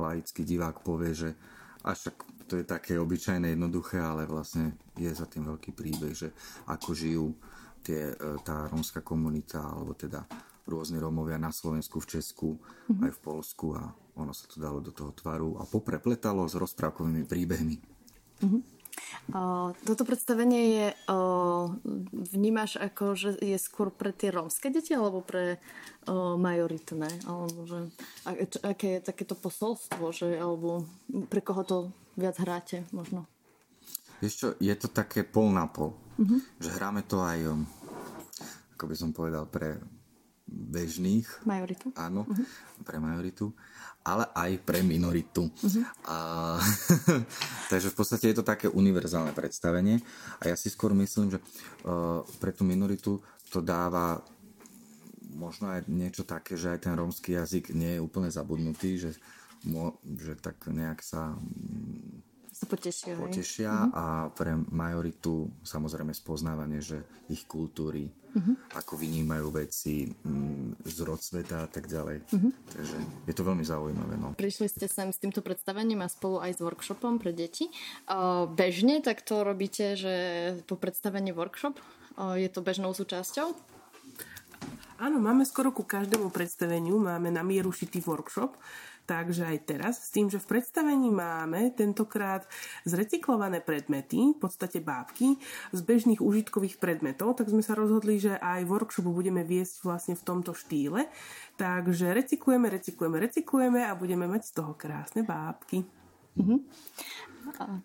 [0.00, 1.30] laický divák povie, že
[1.84, 6.32] až tak to je také obyčajné, jednoduché, ale vlastne je za tým veľký príbeh, že
[6.68, 7.26] ako žijú
[7.84, 10.24] tie, e, tá rómska komunita, alebo teda
[10.64, 13.04] rôzni Rómovia na Slovensku, v Česku, mm-hmm.
[13.04, 17.28] aj v Polsku a ono sa to dalo do toho tvaru a poprepletalo s rozprávkovými
[17.28, 17.76] príbehmi.
[18.40, 18.60] Mm-hmm.
[19.84, 20.86] Toto predstavenie je,
[22.34, 25.58] vnímaš ako, že je skôr pre tie rómske deti alebo pre
[26.36, 27.08] majoritné?
[27.24, 27.88] Alebo že,
[28.62, 30.84] aké je takéto posolstvo, že, alebo
[31.32, 31.76] pre koho to
[32.14, 33.24] viac hráte možno?
[34.22, 35.96] Vieš čo, je to také pol na pol.
[36.20, 36.40] Mm-hmm.
[36.62, 37.40] Že hráme to aj,
[38.78, 39.82] ako by som povedal, pre
[40.44, 41.26] bežných.
[41.48, 41.90] Majoritu.
[41.98, 42.46] Áno, uh-huh.
[42.86, 43.50] pre majoritu,
[44.04, 45.48] ale aj pre minoritu.
[45.48, 45.84] Uh-huh.
[46.04, 46.16] A,
[47.72, 50.04] takže v podstate je to také univerzálne predstavenie
[50.44, 54.20] a ja si skôr myslím, že uh, pre tú minoritu to dáva
[55.34, 59.10] možno aj niečo také, že aj ten rómsky jazyk nie je úplne zabudnutý, že,
[59.66, 61.34] mo, že tak nejak sa
[62.54, 63.18] sa potešia.
[63.18, 63.72] Potešia.
[63.74, 63.90] Mhm.
[63.90, 68.54] a pre majoritu samozrejme spoznávanie, že ich kultúry, uh-huh.
[68.74, 72.26] ako vynímajú veci, m, mm, zrod sveta a tak ďalej.
[72.28, 72.52] Uh-huh.
[72.74, 72.96] Takže
[73.30, 74.14] je to veľmi zaujímavé.
[74.18, 74.34] No.
[74.34, 77.70] Prišli ste sem s týmto predstavením a spolu aj s workshopom pre deti.
[78.10, 80.14] O, bežne tak to robíte, že
[80.66, 81.78] po predstavení workshop
[82.18, 83.54] o, je to bežnou súčasťou?
[84.94, 88.54] Áno, máme skoro ku každému predstaveniu, máme na mieru šitý workshop,
[89.04, 92.48] Takže aj teraz, s tým, že v predstavení máme tentokrát
[92.88, 95.36] zrecyklované predmety, v podstate bábky,
[95.76, 100.24] z bežných užitkových predmetov, tak sme sa rozhodli, že aj workshopu budeme viesť vlastne v
[100.24, 101.04] tomto štýle.
[101.60, 105.84] Takže recyklujeme, recyklujeme, recyklujeme a budeme mať z toho krásne bábky.
[106.40, 106.58] Mm-hmm.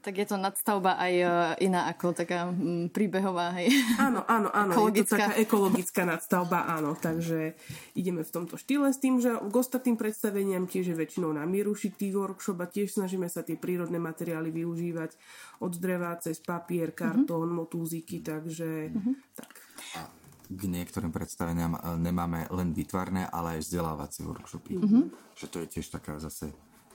[0.02, 1.26] Tak je to nadstavba aj e,
[1.70, 3.70] iná ako taká mm, príbehová, hej?
[4.02, 4.74] Áno, áno, áno.
[4.74, 4.98] Ekologická.
[4.98, 6.98] Je to taká ekologická nadstavba, áno.
[6.98, 7.54] Takže
[7.94, 11.78] ideme v tomto štýle s tým, že k ostatným predstaveniam tiež je väčšinou na mieru
[11.78, 15.14] šitý workshop a tiež snažíme sa tie prírodné materiály využívať
[15.62, 17.60] od dreva cez papier, kartón, mm-hmm.
[17.60, 19.14] motúziky, takže mm-hmm.
[19.38, 19.52] tak.
[19.98, 20.02] A
[20.50, 24.82] k niektorým predstaveniam e, nemáme len vytvarné, ale aj vzdelávacie workshopy.
[24.82, 25.04] Mm-hmm.
[25.38, 26.50] Že to je tiež taká zase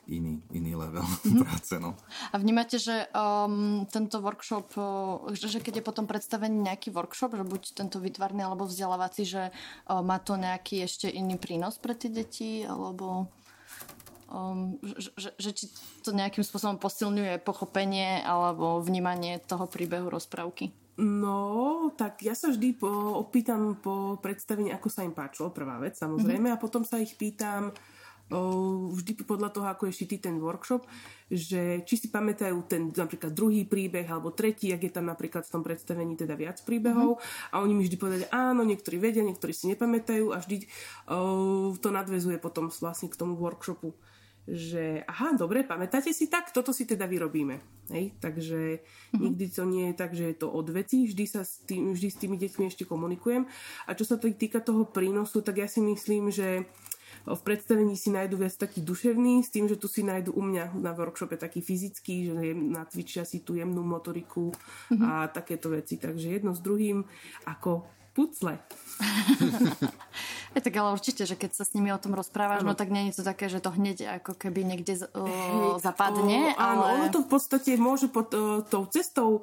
[0.09, 1.41] iný, iný level mm-hmm.
[1.45, 1.75] práce.
[1.81, 1.97] No.
[2.33, 7.45] A vnímate, že um, tento workshop, uh, že keď je potom predstavený nejaký workshop, že
[7.45, 12.13] buď tento vytvarný alebo vzdelávací, že uh, má to nejaký ešte iný prínos pre tie
[12.13, 13.29] deti, alebo
[14.29, 15.65] um, že, že, že či
[16.05, 20.73] to nejakým spôsobom posilňuje pochopenie alebo vnímanie toho príbehu rozprávky?
[20.95, 22.87] No, tak ja sa vždy po,
[23.19, 26.59] opýtam po predstavení, ako sa im páčilo, prvá vec samozrejme, mm-hmm.
[26.59, 27.75] a potom sa ich pýtam
[28.33, 30.89] vždy podľa toho, ako je šitý ten workshop,
[31.29, 35.53] že či si pamätajú ten napríklad druhý príbeh alebo tretí, ak je tam napríklad v
[35.53, 37.53] tom predstavení teda viac príbehov mm-hmm.
[37.53, 40.65] a oni mi vždy povedali, áno, niektorí vedia, niektorí si nepamätajú a vždy
[41.13, 43.93] o, to nadvezuje potom vlastne k tomu workshopu
[44.45, 47.65] že aha, dobre, pamätáte si tak, toto si teda vyrobíme.
[47.89, 48.13] Hej?
[48.21, 49.21] Takže mm-hmm.
[49.25, 52.09] nikdy to nie je tak, že je to od veci, vždy, sa s tým, vždy
[52.13, 53.49] s tými deťmi ešte komunikujem.
[53.89, 56.69] A čo sa týka toho prínosu, tak ja si myslím, že
[57.25, 60.77] v predstavení si nájdu viac taký duševný, s tým, že tu si nájdu u mňa
[60.77, 65.01] na workshope taký fyzický, že natvičia si tú jemnú motoriku mm-hmm.
[65.01, 65.97] a takéto veci.
[65.97, 67.01] Takže jedno s druhým
[67.49, 68.61] ako pucle.
[70.55, 72.73] Je tak ale určite, že keď sa s nimi o tom rozprávaš, ano.
[72.73, 76.55] no tak nie je to také, že to hneď ako keby niekde z, o, zapadne.
[76.55, 76.95] O, áno, ale...
[76.95, 79.43] ono to v podstate môže pod o, tou cestou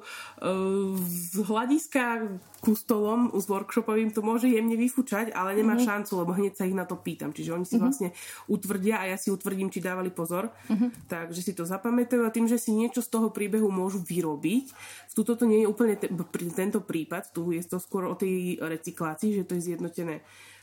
[0.96, 6.06] z hľadiska ku stolom s workshopovým to môže jemne vyfúčať, ale nemá mm-hmm.
[6.06, 7.34] šancu, lebo hneď sa ich na to pýtam.
[7.34, 7.82] Čiže oni si mm-hmm.
[7.82, 8.08] vlastne
[8.46, 10.54] utvrdia a ja si utvrdím, či dávali pozor.
[10.70, 11.10] Mm-hmm.
[11.10, 14.70] Takže si to zapamätajú a tým, že si niečo z toho príbehu môžu vyrobiť.
[15.10, 16.06] Tuto to nie je úplne te,
[16.54, 20.22] tento prípad, tu je to skôr o tej recyklácii, že to je zjednotené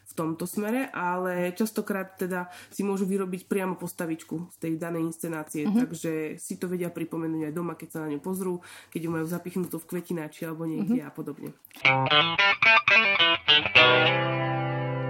[0.10, 5.70] v tomto smere, ale častokrát teda si môžu vyrobiť priamo postavičku z tej danej inscenácie,
[5.70, 5.80] mm-hmm.
[5.86, 8.58] takže si to vedia pripomenúť aj doma, keď sa na ňu pozrú,
[8.90, 11.10] keď ju majú zapichnutú v kvetináči alebo niekde mm-hmm.
[11.10, 11.50] a podobne.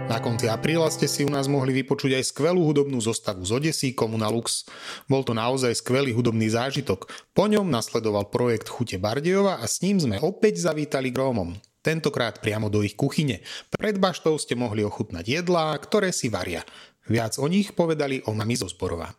[0.10, 3.94] Na konci apríla ste si u nás mohli vypočuť aj skvelú hudobnú zostavu z Odesy
[3.94, 4.66] Komunalux.
[5.06, 7.06] Bol to naozaj skvelý hudobný zážitok.
[7.38, 12.40] Po ňom nasledoval projekt Chute Bardejova a s ním sme opäť zavítali k Rómom tentokrát
[12.44, 13.42] priamo do ich kuchyne.
[13.72, 16.64] Pred baštou ste mohli ochutnať jedlá, ktoré si varia.
[17.10, 19.10] Viac o nich povedali o mami zo Zborova.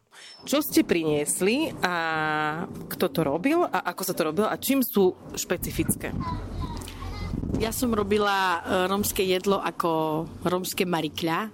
[0.44, 1.94] Čo ste priniesli a
[2.64, 6.12] kto to robil a ako sa to robilo a čím sú špecifické?
[7.61, 11.53] Ja som robila e, romské jedlo ako romské marikľa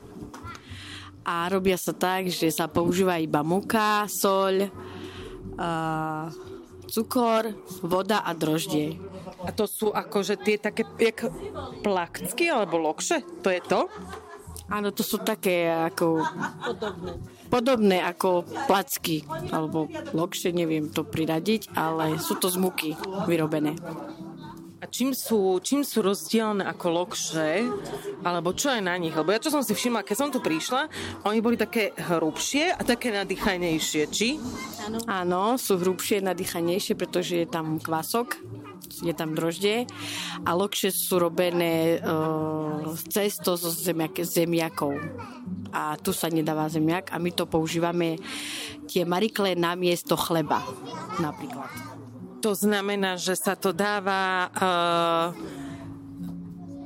[1.27, 4.71] a robia sa tak, že sa používa iba muka, soľ,
[6.87, 7.51] cukor,
[7.83, 8.95] voda a droždie.
[9.47, 11.27] A to sú akože tie také jak
[11.83, 13.23] plakcky alebo lokše?
[13.43, 13.91] To je to?
[14.67, 16.27] Áno, to sú také ako...
[16.67, 17.11] Podobné.
[17.47, 19.23] Podobné ako placky
[19.55, 22.91] alebo lokše, neviem to priradiť, ale sú to z muky
[23.31, 23.79] vyrobené.
[24.77, 27.65] A čím sú, čím sú rozdielne ako lokše,
[28.27, 29.15] alebo čo je na nich?
[29.15, 30.93] Lebo ja čo som si všimla, keď som tu prišla,
[31.25, 34.37] oni boli také hrubšie a také nadýchanejšie, či?
[34.85, 34.99] Áno.
[35.09, 38.37] Áno, sú hrubšie, nadýchanejšie, pretože je tam kvások,
[38.91, 39.85] je tam droždie
[40.47, 44.97] a lokše sú robené uh, cesto zo zemiak, zemiakov.
[45.75, 48.17] A tu sa nedáva zemiak a my to používame
[48.87, 50.63] tie marikle na miesto chleba
[51.19, 51.69] napríklad.
[52.45, 55.66] To znamená, že sa to dáva uh,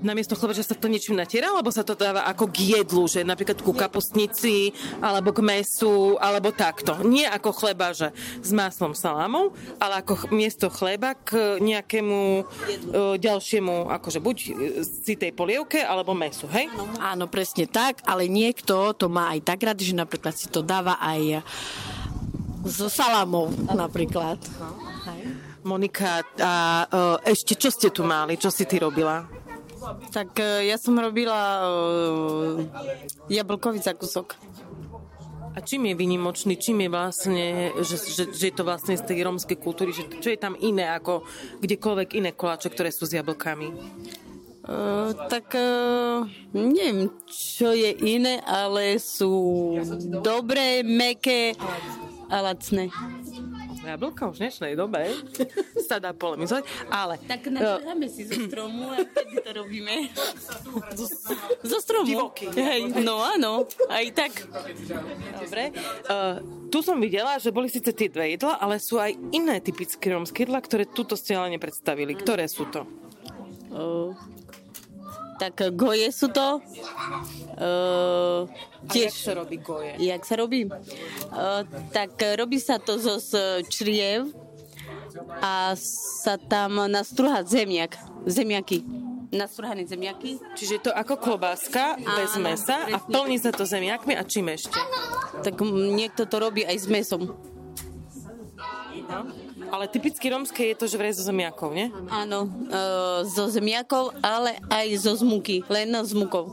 [0.00, 3.04] na miesto chleba, že sa to niečím natiera, alebo sa to dáva ako k jedlu,
[3.06, 7.00] že napríklad ku kapustnici, alebo k mesu, alebo takto.
[7.04, 13.92] Nie ako chleba, že s maslom salámou, ale ako miesto chleba k nejakému uh, ďalšiemu,
[13.92, 14.36] akože buď
[14.84, 16.72] si tej polievke, alebo mesu, hej?
[17.00, 20.96] Áno, presne tak, ale niekto to má aj tak rád, že napríklad si to dáva
[21.00, 21.44] aj
[22.64, 24.36] so salámou napríklad.
[25.60, 26.52] Monika, a
[27.24, 28.40] e, ešte čo ste tu mali?
[28.40, 29.39] Čo si ty robila?
[30.12, 32.60] Tak e, ja som robila uh,
[33.32, 34.36] jablkový zakusok.
[35.50, 37.46] A čím je vynimočný, čím je vlastne,
[37.82, 40.86] že, že, že je to vlastne z tej rómskej kultúry, že čo je tam iné
[40.94, 41.26] ako
[41.58, 43.66] kdekoľvek iné koláče, ktoré sú s jablkami?
[44.60, 46.22] Uh, tak uh,
[46.54, 49.74] neviem, čo je iné, ale sú
[50.22, 51.58] dobré, meké
[52.30, 52.94] a lacné
[53.84, 55.00] jablka už v dnešnej dobe
[55.88, 57.16] sa dá polemizovať, ale...
[57.24, 59.94] Tak nažráme si zo stromu a vtedy to robíme.
[60.94, 61.06] Zo,
[61.64, 62.06] zo stromu.
[62.06, 62.52] Divoký.
[62.52, 64.32] Hej, no áno, aj tak.
[65.40, 65.72] Dobre.
[66.06, 70.12] Uh, tu som videla, že boli síce tie dve jedla, ale sú aj iné typické
[70.12, 72.12] rómske jedla, ktoré túto ste ale nepredstavili.
[72.14, 72.84] Ktoré sú to?
[73.70, 74.14] Uh,
[75.40, 76.60] tak goje sú to.
[77.56, 78.44] Uh,
[78.92, 79.92] tiež, A jak sa robí goje?
[79.96, 80.68] Jak sa robí?
[80.68, 81.64] Uh,
[81.96, 83.16] tak robí sa to zo
[83.72, 84.28] čriev
[85.40, 85.72] a
[86.20, 87.96] sa tam nastruha zemiak,
[88.28, 88.84] zemiaky.
[89.30, 90.42] Nastrhané zemiaky.
[90.58, 93.14] Čiže je to ako klobáska bez Áno, mesa a presne.
[93.14, 94.74] plní sa to zemiakmi a čím ešte?
[95.40, 97.30] Tak niekto to robí aj s mesom.
[99.70, 101.88] Ale typicky rómske je to, že vraj zo zemiakov, nie?
[102.10, 102.80] Áno, e,
[103.28, 106.46] zo zemiakov, ale aj zo zmuky, len z mukou.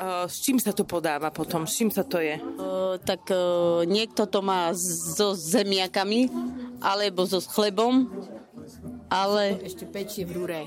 [0.00, 1.68] Uh, s čím sa to podáva potom?
[1.68, 2.40] S čím sa to je?
[2.40, 2.42] E,
[3.04, 3.36] tak e,
[3.84, 6.32] niekto to má so zemiakami,
[6.80, 8.08] alebo so chlebom,
[9.12, 9.60] ale...
[9.60, 10.60] Ešte pečie v rúre.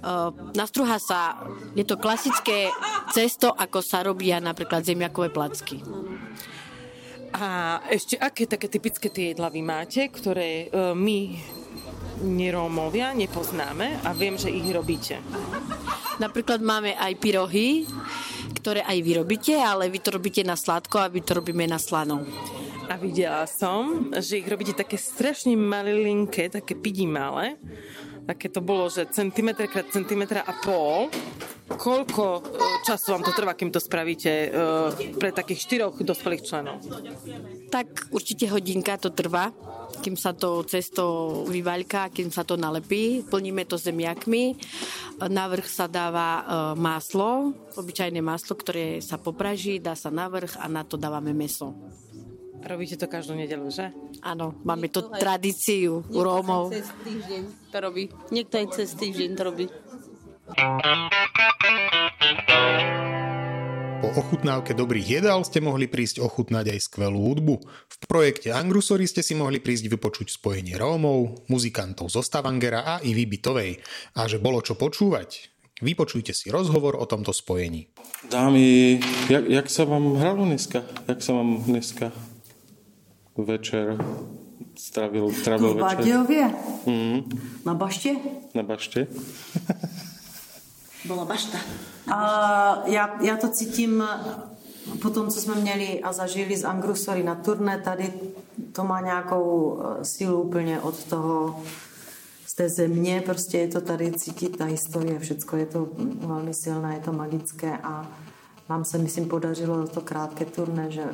[0.00, 1.42] Uh, nastruha sa,
[1.74, 2.70] je to klasické
[3.10, 5.82] cesto, ako sa robia napríklad zemiakové placky.
[7.34, 11.38] A ešte aké také typické tie jedla vy máte, ktoré uh, my
[12.20, 15.16] nerómovia nepoznáme a viem, že ich robíte.
[16.20, 17.88] Napríklad máme aj pyrohy,
[18.60, 21.80] ktoré aj vy robíte, ale vy to robíte na sladko a my to robíme na
[21.80, 22.20] slano.
[22.90, 27.56] A videla som, že ich robíte také strašne malilinké, také pidi malé.
[28.30, 31.10] Také to bolo, že centimetr krát centimetra a pol.
[31.66, 32.42] Koľko e,
[32.86, 34.48] času vám to trvá, kým to spravíte e,
[35.18, 36.78] pre takých štyroch dospelých členov?
[37.74, 39.50] Tak určite hodinka to trvá,
[39.98, 43.26] kým sa to cesto vyvaľká, kým sa to nalepí.
[43.26, 44.54] Plníme to zemiakmi.
[45.26, 46.42] Na vrch sa dáva e,
[46.78, 51.74] maslo, obyčajné maslo, ktoré sa popraží, dá sa na vrch a na to dávame meso.
[52.60, 53.88] Robíte to každú nedelu, že?
[54.20, 56.68] Áno, máme to tradíciu u Rómov.
[56.68, 57.42] Cez týždeň
[57.72, 58.12] To robí.
[58.28, 59.66] Niekto aj cez týždeň to robí.
[64.00, 67.54] Po ochutnávke dobrých jedál ste mohli prísť ochutnať aj skvelú hudbu.
[67.64, 73.24] V projekte Angrusory ste si mohli prísť vypočuť spojenie Rómov, muzikantov zo Stavangera a Ivy
[73.24, 73.80] Bitovej.
[74.20, 75.48] A že bolo čo počúvať?
[75.80, 77.88] Vypočujte si rozhovor o tomto spojení.
[78.28, 79.00] Dámy,
[79.32, 80.84] jak, jak sa vám hralo dneska?
[81.08, 82.12] Jak sa vám dneska
[83.44, 83.98] večer
[84.78, 85.80] stravil V večer?
[85.80, 86.54] Bardejovie?
[86.86, 87.22] Mm,
[87.66, 88.16] Na bašte?
[88.54, 89.06] na bašte?
[91.04, 91.58] Bola bašta.
[92.12, 94.04] A já, já to cítím
[95.02, 98.12] po tom, co jsme měli a zažili z Angrusory na turné, tady
[98.72, 101.62] to má nějakou eh, sílu úplně od toho,
[102.46, 105.88] z té země, prostě je to tady cítit ta historie, všecko je to
[106.26, 108.06] velmi silné, je to magické a
[108.68, 111.04] nám se, myslím, podařilo to krátké turné, že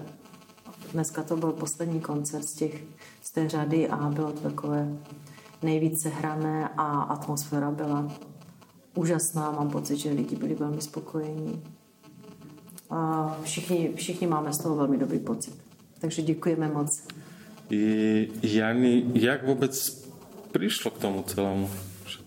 [0.97, 2.85] dneska to byl poslední koncert z, těch,
[3.23, 4.89] z té řady a bylo to takové
[5.63, 8.09] nejvíce hrané a atmosféra byla
[8.95, 9.51] úžasná.
[9.51, 11.63] Mám pocit, že lidi byli velmi spokojení.
[12.91, 15.55] A všichni, všichni máme z toho velmi dobrý pocit.
[15.99, 17.03] Takže děkujeme moc.
[17.71, 19.75] I Jani, jak vôbec
[20.55, 21.67] prišlo k tomu celému?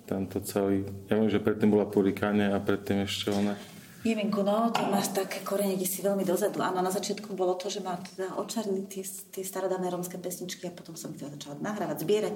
[0.09, 0.89] Tento celý...
[1.05, 3.53] Ja viem, že predtým bola Purikáne a predtým ešte ona.
[3.99, 6.63] Jemenko, no, to má také korene, kde si veľmi dozadu.
[6.63, 10.71] Áno, na začiatku bolo to, že ma teda očarili tie, tie starodávne rómske pesničky a
[10.71, 12.35] potom som ich teda začala nahrávať, zbierať.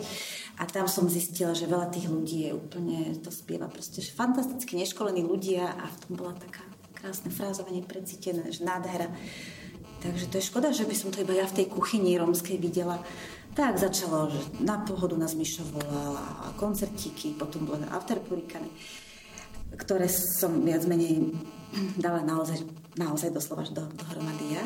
[0.59, 4.75] A tam som zistila, že veľa tých ľudí je úplne, to spieva proste, že fantasticky
[4.75, 6.67] neškolení ľudia a v tom bola taká
[6.99, 9.07] krásne frázovanie precítené, že nádhera.
[10.03, 12.99] Takže to je škoda, že by som to iba ja v tej kuchyni rómskej videla.
[13.55, 18.67] Tak začalo, že na pohodu nás Mišo volala, koncertíky, potom bolo after purikany
[19.77, 21.33] ktoré som viac menej
[21.97, 22.61] dala naozaj,
[22.97, 24.63] naozaj doslova do, dohromady ja.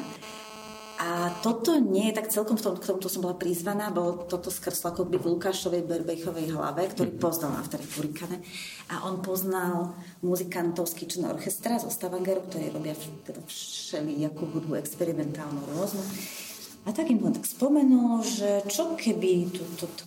[0.98, 4.50] A toto nie je tak celkom v tom, k tomuto som bola prizvaná, bolo toto
[4.50, 8.42] skrslo ako by v Lukášovej Berbejchovej hlave, ktorý poznal After Furikane.
[8.90, 9.94] A on poznal
[10.26, 12.98] muzikantov z Kitchen Orchestra zo Stavangeru, ktorí robia
[13.30, 16.02] teda všelijakú hudbu experimentálnu rôznu.
[16.90, 20.04] A tak im on tak spomenul, že čo keby tu, tu, tu,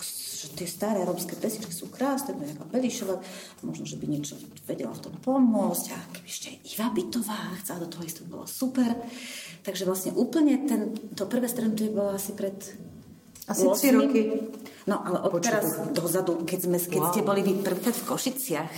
[1.36, 3.20] pesničky sú krásne, to je nejaká Belišova,
[3.60, 7.84] možno, že by niečo vedela v tom pomôcť a keby ešte aj Iva Bitová chcela
[7.84, 8.90] do toho ísť, to by bolo super.
[9.60, 12.56] Takže vlastne úplne ten, to prvé stretnutie bolo asi pred
[13.50, 14.00] Asi tři 8.
[14.00, 14.22] roky.
[14.86, 15.50] No ale od Počítam.
[15.50, 17.10] teraz dozadu, keď, sme, keď Wow.
[17.12, 18.72] ste boli vy prvýkrát v Košiciach,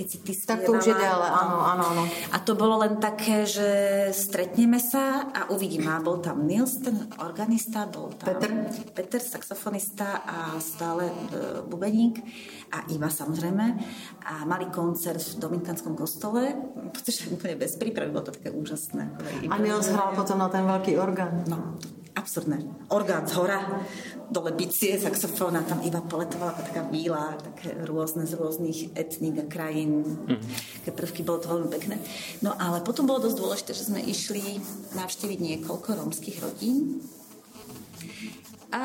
[0.00, 1.28] keď si ty Tak to už je spievala.
[1.28, 2.02] déle, áno, áno, áno.
[2.32, 3.68] A to bolo len také, že
[4.16, 5.92] stretneme sa a uvidíme.
[5.92, 8.48] A bol tam Nils, ten organista, bol tam Peter.
[8.96, 11.14] Peter saxofonista a stále e,
[11.68, 12.16] bubeník
[12.72, 13.66] a Iva samozrejme.
[14.24, 16.56] A mali koncert v Dominikánskom kostole,
[16.96, 19.04] pretože úplne bez prípravy, bolo to také úžasné.
[19.52, 21.44] A Nils hrál potom na ten velký orgán.
[21.44, 21.76] No,
[22.20, 22.60] absurdné.
[22.92, 23.80] Orgán z hora,
[24.28, 29.46] dole bicie, saxofón a tam Iva poletovala taká bílá, také rôzne z rôznych etník a
[29.48, 30.04] krajín.
[30.84, 31.96] Také prvky, bolo to veľmi pekné.
[32.44, 34.60] No ale potom bolo dosť dôležité, že sme išli
[34.94, 37.00] navštíviť niekoľko rómskych rodín.
[38.70, 38.82] A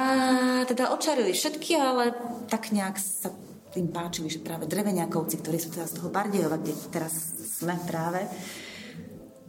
[0.66, 2.16] teda očarili všetky, ale
[2.50, 3.30] tak nejak sa
[3.76, 7.12] tým páčili, že práve dreveniakovci, ktorí sú teraz z toho Bardejova, kde teraz
[7.60, 8.24] sme práve,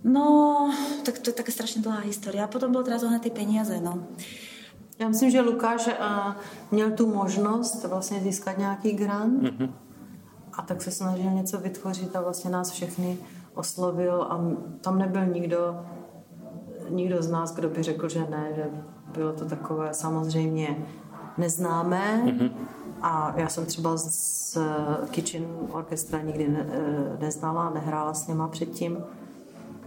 [0.06, 0.70] No,
[1.02, 2.46] tak to je taká strašne dlhá história.
[2.46, 4.06] A potom bolo teraz ohľadné tie peniaze, no.
[4.98, 5.92] Já myslím, že Lukáš uh,
[6.70, 9.42] měl tu možnost vlastně získat nějaký grant.
[10.56, 13.18] a tak se snažil něco vytvořit a vlastně nás všechny
[13.54, 14.40] oslovil a
[14.80, 15.80] tam nebyl nikdo,
[16.88, 18.64] nikdo z nás, kdo by řekl, že ne, že
[19.12, 20.86] bylo to takové samozřejmě
[21.38, 22.50] neznámé mm-hmm.
[23.02, 24.58] a já jsem třeba z
[25.10, 28.98] Kitchen Orchestra nikdy ne, eh, neznala, nehrála s něma předtím.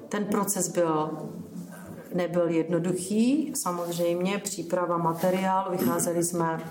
[0.10, 1.10] Ten proces byl
[2.14, 6.62] nebyl jednoduchý, samozřejmě příprava materiálu, vycházeli jsme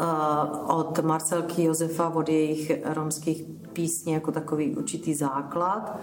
[0.00, 5.96] uh, od Marcelky Josefa, od jejich romských písní jako takový určitý základ,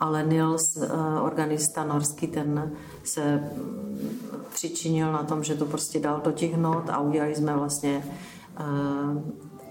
[0.00, 0.84] ale Nils, uh,
[1.22, 2.72] organista norský, ten
[3.04, 3.50] se
[4.54, 8.04] přičinil na tom, že to prostě dal do těch not a udělali jsme vlastně
[8.60, 9.22] uh,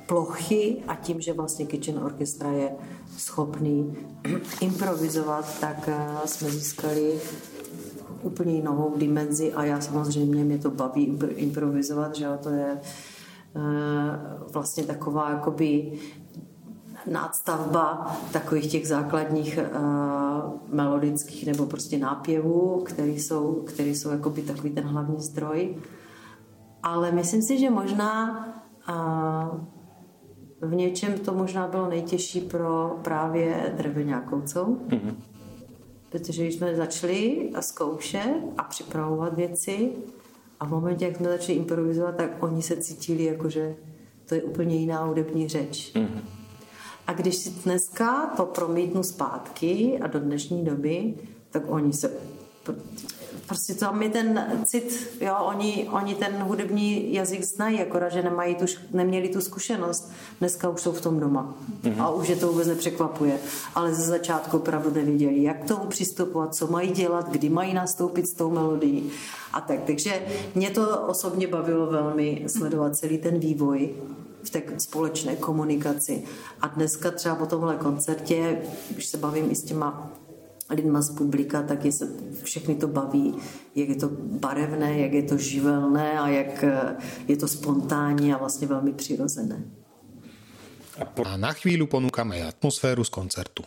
[0.07, 2.71] plochy a tím, že vlastně Kitchen Orchestra je
[3.21, 3.97] schopný
[4.61, 5.89] improvizovat, tak
[6.25, 7.19] jsme získali
[8.21, 12.81] úplně novou dimenzi a já samozřejmě mě to baví improvizovat, že to je
[14.51, 15.99] vlastně taková jakoby
[17.11, 24.69] nástavba takových těch základních uh, melodických nebo prostě nápěvů, které jsou, které jsou jakoby takový
[24.69, 25.75] ten hlavní zdroj.
[26.83, 28.45] Ale myslím si, že možná
[28.89, 29.59] uh,
[30.61, 34.67] v něčem to možná bylo nejtěžší pro právě Drebeňákovcov.
[34.67, 35.15] Mm-hmm.
[36.09, 39.91] Protože když jsme začali zkoušet a připravovat věci
[40.59, 43.75] a v momentě, jak jsme začali improvizovat, tak oni se cítili jako, že
[44.25, 45.93] to je úplně jiná hudební řeč.
[45.95, 46.21] Mm-hmm.
[47.07, 51.13] A když si dneska to promítnu zpátky a do dnešní doby,
[51.51, 52.11] tak oni se
[53.51, 58.55] prostě tam je ten cit, jo, oni, oni ten hudební jazyk znají, akorát, že nemají
[58.55, 60.11] tu, neměli tu zkušenost.
[60.39, 62.01] Dneska už jsou v tom doma mm-hmm.
[62.01, 63.39] a už je to vůbec nepřekvapuje.
[63.75, 68.27] Ale ze začátku opravdu nevěděli, jak k tomu přistupovat, co mají dělat, kdy mají nastoupit
[68.27, 69.11] s tou melodií
[69.53, 69.79] a tak.
[69.87, 70.21] Takže
[70.55, 73.89] mě to osobně bavilo velmi sledovat celý ten vývoj
[74.43, 76.23] v té společné komunikaci.
[76.61, 80.11] A dneska třeba po tomhle koncertě, když se bavím i s těma
[80.73, 82.05] lidma z publika, tak je se,
[82.43, 83.35] všechny to baví,
[83.75, 84.09] jak je to
[84.39, 86.95] barevné, jak je to živelné a jak eh,
[87.27, 89.63] je to spontánní a vlastně velmi přirozené.
[91.01, 93.63] A na chvíľu ponúkame aj atmosféru z koncertu.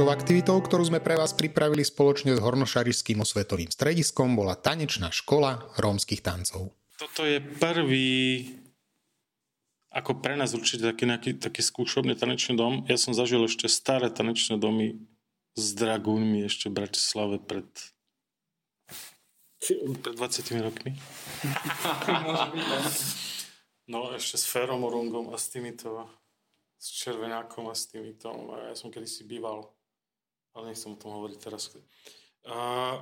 [0.00, 5.60] Ďalšou aktivitou, ktorú sme pre vás pripravili spoločne s Hornošarišským osvetovým strediskom, bola tanečná škola
[5.76, 6.72] rómskych tancov.
[6.96, 8.48] Toto je prvý
[9.92, 12.88] ako pre nás určite taký, nejaký, taký skúšobný tanečný dom.
[12.88, 15.04] Ja som zažil ešte staré tanečné domy
[15.52, 17.68] s dragúnmi ešte v Bratislave pred
[20.00, 20.96] pred 20 rokmi.
[23.92, 26.08] no ešte s Ferom Orungom a s týmito
[26.80, 28.32] s Červenákom a s týmito.
[28.64, 29.68] Ja som kedysi býval
[30.54, 31.74] ale nechcem o tom hovoriť teraz.
[32.46, 32.98] A,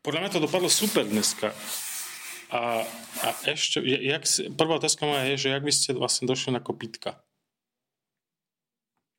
[0.00, 1.52] podľa mňa to dopadlo super dneska.
[2.50, 2.82] A,
[3.22, 4.26] a ešte, jak,
[4.58, 7.22] prvá otázka moja je, že jak by ste vlastne došli na kopítka?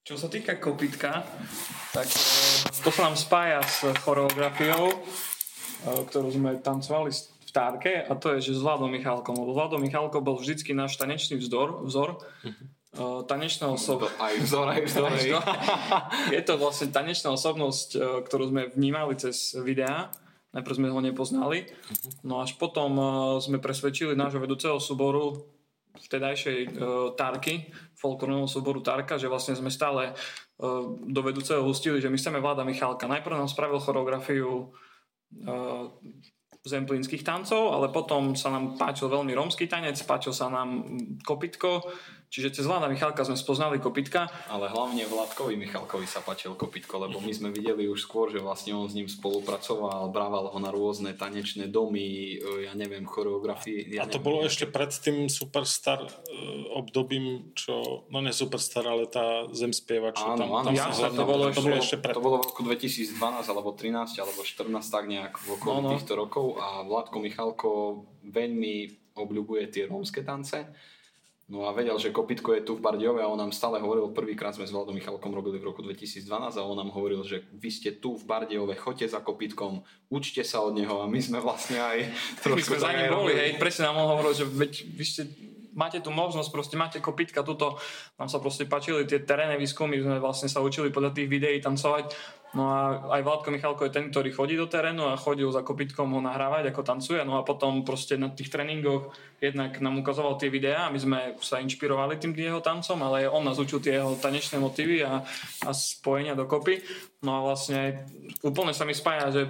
[0.02, 1.24] Čo sa týka kopítka,
[1.94, 2.20] tak e,
[2.82, 4.98] to sa nám spája s choreografiou, e,
[6.10, 9.38] ktorú sme tancovali v Tárke a to je, že s Vladom Michalkom.
[9.38, 14.16] Lebo Vlado Michalko bol vždycky náš tanečný vzor, vzor mm-hmm tanečná osobnosť.
[14.20, 15.12] Aj vzor, aj vzor.
[16.36, 17.90] je to vlastne tanečná osobnosť,
[18.28, 20.12] ktorú sme vnímali cez videá.
[20.52, 21.72] Najprv sme ho nepoznali.
[21.72, 22.28] Mhm.
[22.28, 22.92] No až potom
[23.40, 25.48] sme presvedčili nášho vedúceho súboru
[25.92, 26.80] vtedajšej
[27.20, 27.68] Tarky,
[28.00, 30.16] folklorného súboru Tarka, že vlastne sme stále
[31.08, 33.12] do vedúceho hustili, že my chceme Vláda Michálka.
[33.12, 34.72] Najprv nám spravil choreografiu
[36.62, 40.86] zemplínskych tancov, ale potom sa nám páčil veľmi rómsky tanec, páčil sa nám
[41.26, 41.82] kopitko,
[42.32, 44.32] Čiže cez Vláda Michalka sme spoznali kopitka.
[44.48, 48.72] Ale hlavne Vládkovi Michalkovi sa páčil kopitko, lebo my sme videli už skôr, že vlastne
[48.72, 53.84] on s ním spolupracoval, brával ho na rôzne tanečné domy, e, ja neviem, choreografie.
[53.92, 56.12] Ja A to neviem, bolo ešte pred tým Superstar e,
[56.72, 60.88] obdobím, čo, no ne Superstar, ale tá Zem spieva, čo Áno, tam, áno, tam ja,
[60.88, 62.16] sa to, bolo to bolo ešte pred.
[62.16, 65.92] to bolo v roku 2012 alebo 13 alebo 14 tak nejak v okolí No, no.
[66.00, 67.70] týchto rokov a Vládko Michalko
[68.24, 68.76] veľmi
[69.20, 70.64] obľubuje tie rómske tance.
[71.52, 74.56] No a vedel, že kopitko je tu v Bardiove a on nám stále hovoril, prvýkrát
[74.56, 77.92] sme s Vladom Michalkom robili v roku 2012 a on nám hovoril, že vy ste
[78.00, 82.08] tu v Bardiove, choďte za kopitkom, učte sa od neho a my sme vlastne aj
[82.48, 85.28] My trošku sme za ním boli, hej, presne nám on hovoril, že veď vy ste,
[85.76, 87.76] máte tu možnosť, proste máte kopitka tuto,
[88.16, 92.16] nám sa proste páčili tie terénne výskumy, sme vlastne sa učili podľa tých videí tancovať,
[92.56, 92.80] no a
[93.16, 96.72] aj Vládko Michalko je ten, ktorý chodí do terénu a chodil za kopitkom ho nahrávať,
[96.72, 100.94] ako tancuje, no a potom proste na tých tréningoch jednak nám ukazoval tie videá a
[100.94, 105.04] my sme sa inšpirovali tým jeho tancom, ale on nás učil tie jeho tanečné motívy
[105.04, 105.24] a,
[105.66, 106.84] a spojenia dokopy.
[107.24, 108.06] No a vlastne
[108.44, 109.42] úplne sa mi spája, že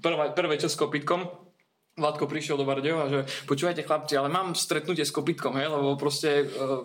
[0.00, 1.46] prvé, prvé čo s kopitkom,
[1.96, 6.44] Vládko prišiel do Bardejova, že počúvajte chlapci, ale mám stretnutie s kopitkom, hej, lebo proste
[6.44, 6.84] uh,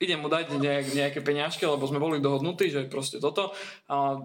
[0.00, 3.52] idem mu dať nejak, nejaké peňažky, lebo sme boli dohodnutí, že proste toto.
[3.92, 4.16] A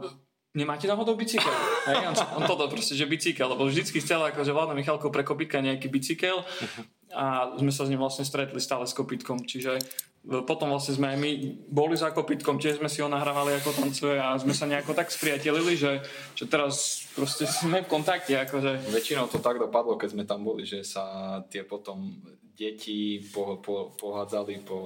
[0.54, 1.52] nemáte náhodou bicykel?
[1.90, 5.60] Hej, on, on toto proste, že bicykel, lebo vždycky chcel akože Vláda Michalko pre kopitka
[5.60, 6.46] nejaký bicykel
[7.14, 11.14] a sme sa s ním vlastne stretli stále s kopitkom, čiže e, potom vlastne sme
[11.14, 11.30] aj my
[11.70, 15.14] boli za kopitkom, tiež sme si ho nahrávali ako tancuje a sme sa nejako tak
[15.14, 16.02] spriatelili, že,
[16.34, 20.66] že teraz proste sme v kontakte, akože Väčšinou to tak dopadlo, keď sme tam boli,
[20.66, 22.18] že sa tie potom
[22.54, 24.80] deti po, po, pohádzali po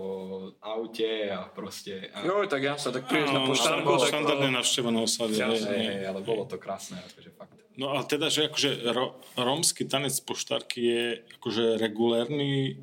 [0.64, 2.08] aute a proste...
[2.16, 2.24] A...
[2.24, 4.10] Jo, tak jasne, tak prídeš na Áno, poštárku, bolo tak...
[4.16, 5.36] štandardné navšteva na osade.
[5.36, 7.56] hej, ale bolo to krásne, akože fakt.
[7.78, 11.04] No ale teda, že akože ro, rómsky tanec poštárky je
[11.38, 12.82] akože regulérny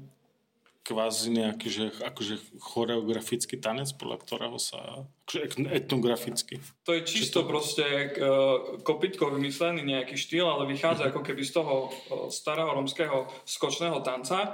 [0.85, 6.61] kvázi nejaký, že akože choreografický tanec, podľa ktorého sa, akože et- etnograficky.
[6.85, 7.49] To je čisto to...
[7.49, 7.85] proste
[8.21, 14.05] uh, kopitko vymyslený nejaký štýl, ale vychádza ako keby z toho uh, starého romského skočného
[14.05, 14.53] tanca.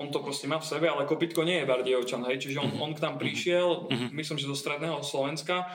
[0.00, 2.92] On to proste má v sebe, ale kopitko nie je Bardejovčan, hej, čiže on, on
[2.92, 5.72] k nám prišiel, myslím, že zo stredného Slovenska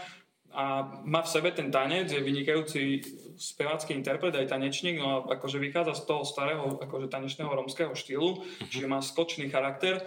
[0.52, 3.00] a má v sebe ten tanec, je vynikajúci
[3.40, 8.44] spevácky interpret, aj tanečník, no a akože vychádza z toho starého akože tanečného romského štýlu,
[8.68, 10.04] čiže má skočný charakter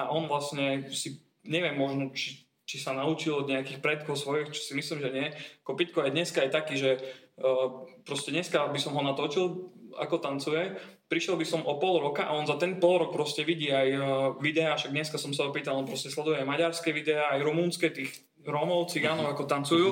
[0.00, 4.60] a on vlastne si, neviem, možno či, či sa naučil od nejakých predkov svojich, čo
[4.64, 5.28] si myslím, že nie.
[5.60, 10.72] Kopitko aj dneska je taký, že uh, proste dneska by som ho natočil, ako tancuje,
[11.12, 13.88] prišiel by som o pol roka a on za ten pol rok proste vidí aj
[13.92, 14.04] uh,
[14.40, 18.31] videá, však dneska som sa opýtal, on proste sleduje aj maďarské videá, aj rumúnske tých
[18.46, 19.88] Rómov, cigánov, ako tancujú.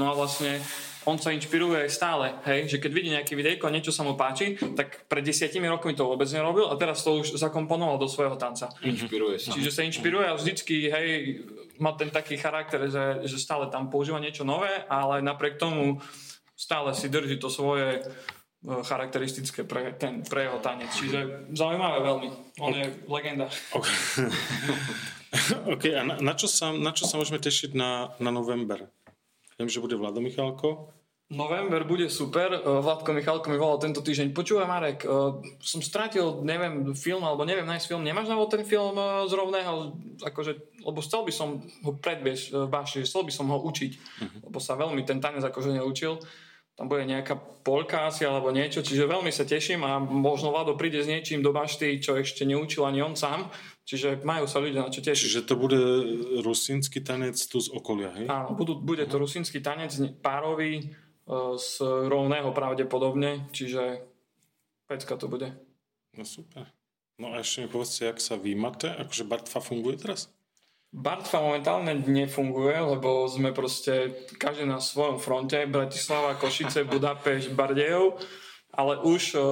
[0.00, 0.60] No a vlastne
[1.08, 4.20] on sa inšpiruje aj stále, hej, že keď vidí nejaké videjko a niečo sa mu
[4.20, 8.36] páči, tak pred desiatimi rokmi to vôbec nerobil a teraz to už zakomponoval do svojho
[8.36, 8.68] tanca.
[8.84, 9.56] Inšpiruje sa.
[9.56, 11.08] Čiže sa inšpiruje a vždycky, hej,
[11.80, 16.04] má ten taký charakter, že, že stále tam používa niečo nové, ale napriek tomu
[16.52, 18.00] stále si drží to svoje e,
[18.84, 20.92] charakteristické pre, ten, pre jeho tanec.
[20.92, 22.28] Čiže zaujímavé veľmi.
[22.60, 23.48] On je legenda.
[25.74, 28.90] OK, a na, na, čo sa, na čo sa môžeme tešiť na, na november?
[29.60, 30.90] Viem, že bude Vlado Michalko.
[31.30, 32.50] November bude super.
[32.58, 34.34] Uh, Vladko Michalko mi volal tento týždeň.
[34.34, 38.02] Počúvaj Marek, uh, som stratil, neviem, film, alebo neviem nájsť film.
[38.02, 39.94] Nemáš na ten film uh, z rovného?
[40.26, 43.92] Akože, lebo chcel by som ho predbiesť v Baši, chcel by som ho učiť,
[44.50, 46.18] lebo sa veľmi ten tanec akože neučil.
[46.80, 51.04] Tam bude nejaká polka asi alebo niečo, čiže veľmi sa teším a možno Vlado príde
[51.04, 53.52] s niečím do Bašty, čo ešte neučil ani on sám.
[53.84, 55.24] Čiže majú sa ľudia na čo tešiť.
[55.28, 55.76] Čiže to bude
[56.40, 58.32] rusínsky tanec tu z okolia, hej?
[58.32, 60.84] Áno, budú, bude to rusínsky tanec ne- párový e,
[61.60, 64.00] z rovného pravdepodobne, čiže
[64.88, 65.52] pecka to bude.
[66.16, 66.64] No super.
[67.20, 68.88] No a ešte mi povedzte, jak sa vy máte?
[68.88, 70.32] Akože Bartfa funguje teraz?
[70.90, 78.18] Bartfa momentálne nefunguje, lebo sme proste každý na svojom fronte, Bratislava, Košice, Budapešť, Bardejov,
[78.74, 79.42] ale už, e,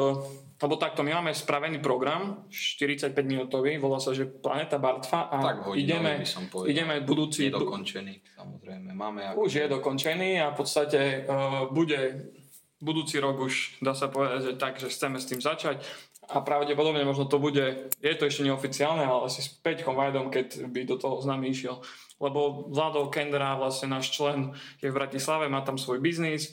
[0.58, 5.70] lebo takto, my máme spravený program, 45 minútový, volá sa, že Planeta Bartfa a Tak
[5.70, 6.70] hodinový ideme, by som povedal.
[6.74, 7.46] ideme budúci...
[7.54, 8.90] Nedokončený, samozrejme.
[8.90, 9.46] Máme ako...
[9.46, 12.34] Už je dokončený a v podstate uh, bude
[12.78, 15.82] budúci rok už, dá sa povedať, že tak, že chceme s tým začať
[16.28, 20.68] a pravdepodobne možno to bude, je to ešte neoficiálne, ale asi s Peťkom Vajdom, keď
[20.68, 21.80] by do toho s nami išiel.
[22.20, 24.52] Lebo Vlado Kendra, vlastne náš člen,
[24.84, 26.52] je v Bratislave, má tam svoj biznis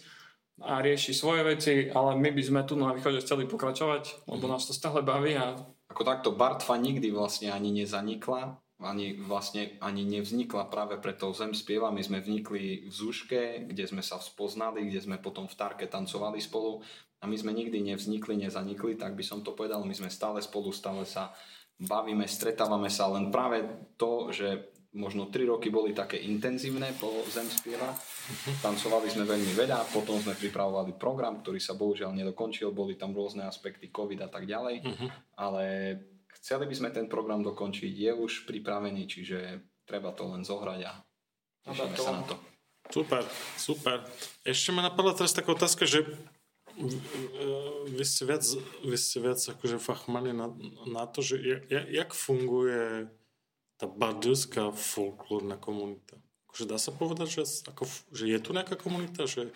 [0.64, 4.64] a rieši svoje veci, ale my by sme tu na východe chceli pokračovať, lebo nás
[4.64, 5.60] to stále baví a
[5.92, 11.52] Ako takto Bartfa nikdy vlastne ani nezanikla, ani vlastne ani nevznikla práve pre tou Zem
[11.56, 11.94] spieva.
[11.94, 16.40] My sme vnikli v Zuške, kde sme sa spoznali, kde sme potom v Tarke tancovali
[16.40, 16.82] spolu
[17.20, 19.82] a my sme nikdy nevznikli, nezanikli, tak by som to povedal.
[19.88, 21.32] My sme stále spolu, stále sa
[21.80, 23.66] bavíme, stretávame sa, len práve
[24.00, 27.92] to, že možno 3 roky boli také intenzívne po Zem spieva.
[28.64, 33.44] Tancovali sme veľmi veľa, potom sme pripravovali program, ktorý sa bohužiaľ nedokončil, boli tam rôzne
[33.44, 35.10] aspekty COVID a tak ďalej, uh-huh.
[35.36, 35.64] ale
[36.40, 39.38] chceli by sme ten program dokončiť, je už pripravený, čiže
[39.84, 40.94] treba to len zohrať a
[41.68, 42.36] tešíme sa na to.
[42.86, 43.24] Super,
[43.58, 43.98] super.
[44.46, 46.06] Ešte ma napadla teraz taká otázka, že
[47.88, 48.44] vy ste viac,
[48.84, 50.52] vy ste viac akože fachmani na,
[50.88, 53.08] na to, že jak, jak funguje
[53.80, 56.20] tá bardelská folklórna komunita.
[56.48, 59.52] Akože dá sa povedať, že, ako, že je tu nejaká komunita, že,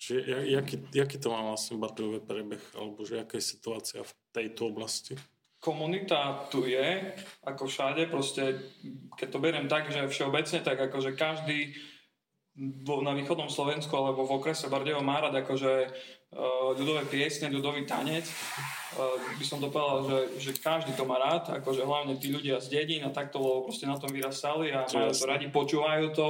[0.00, 4.72] že jaký, jaký to má vlastne bardový prebeh, alebo že aká je situácia v tejto
[4.72, 5.16] oblasti?
[5.60, 8.60] Komunita tu je, ako všade, proste,
[9.16, 11.72] keď to beriem tak, že všeobecne, tak akože každý
[12.54, 18.30] na východnom Slovensku alebo v okrese Bardejov má rád akože uh, ľudové piesne, ľudový tanec.
[18.94, 22.62] Uh, by som to povedal, že, že každý to má rád, akože hlavne tí ľudia
[22.62, 26.28] z dedín a takto, proste na tom vyrastali a majú to radi, počúvajú to.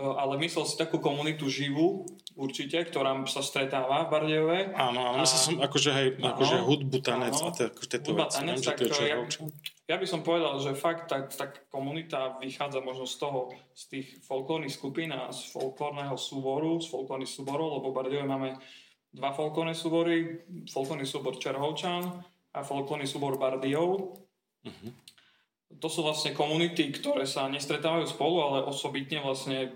[0.00, 4.58] Uh, ale myslel si takú komunitu živú, určite, ktorá sa stretáva v Bardejove.
[4.72, 8.40] Áno, ale myslel som akože, hej, akože hudbu, tanec áno, a tieto veci.
[8.40, 9.20] Tanec, tak, ja,
[9.90, 14.06] ja by som povedal, že fakt tak, tak komunita vychádza možno z toho, z tých
[14.22, 18.50] folklórnych skupín a z folklórneho súboru, z folklórnych súborov, lebo v Bardejove máme
[19.10, 22.06] dva folklórne súbory, folklórny súbor Čerhovčan
[22.54, 24.14] a folklórny súbor Bardejov.
[24.62, 24.90] Uh-huh.
[25.82, 29.74] To sú vlastne komunity, ktoré sa nestretávajú spolu, ale osobitne vlastne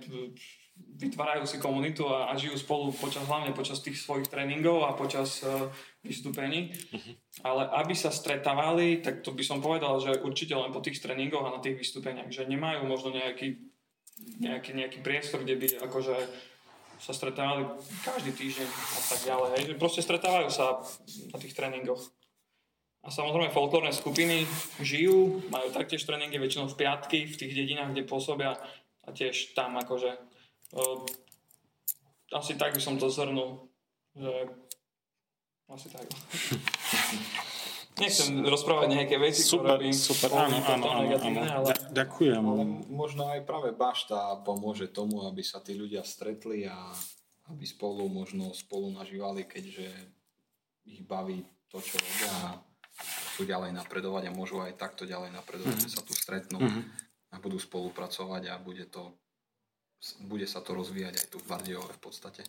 [0.74, 5.42] vytvárajú si komunitu a, a žijú spolu počas, hlavne počas tých svojich tréningov a počas
[5.42, 5.70] uh,
[6.04, 6.70] vystúpení.
[6.70, 7.14] Uh-huh.
[7.42, 11.48] Ale aby sa stretávali, tak to by som povedal, že určite len po tých tréningoch
[11.48, 13.58] a na tých vystúpeniach, že nemajú možno nejaký,
[14.38, 16.16] nejaký, nejaký priestor, kde by akože
[17.00, 17.66] sa stretávali
[18.06, 19.48] každý týždeň a tak ďalej.
[19.56, 19.64] Hej.
[19.80, 20.84] Proste stretávajú sa
[21.34, 22.00] na tých tréningoch.
[23.04, 24.48] A samozrejme folklórne skupiny
[24.80, 28.56] žijú, majú taktiež tréningy väčšinou v piatky v tých dedinách, kde pôsobia
[29.04, 30.34] a tiež tam akože
[30.74, 31.06] Uh,
[32.34, 33.70] asi tak by som to zhrnul,
[34.18, 34.50] že
[35.70, 36.04] asi tak.
[37.94, 41.40] Nechcem rozprávať nejaké veci, super, ktoré by super, áno, áno, áno, áno.
[41.46, 42.42] Ale, Ďakujem.
[42.42, 46.90] Ale možno aj práve bašta pomôže tomu, aby sa tí ľudia stretli a
[47.54, 49.86] aby spolu možno spolu nažívali, keďže
[50.90, 52.58] ich baví to, čo robia a
[53.34, 55.90] chcú ďalej napredovať a môžu aj takto ďalej napredovať, mm-hmm.
[55.90, 56.82] že sa tu stretnú mm-hmm.
[57.30, 59.14] a budú spolupracovať a bude to
[60.28, 62.44] bude sa to rozvíjať aj tu v Bardejove v podstate.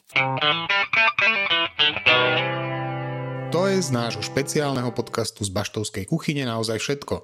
[3.55, 7.23] To je z nášho špeciálneho podcastu z Baštovskej kuchyne naozaj všetko.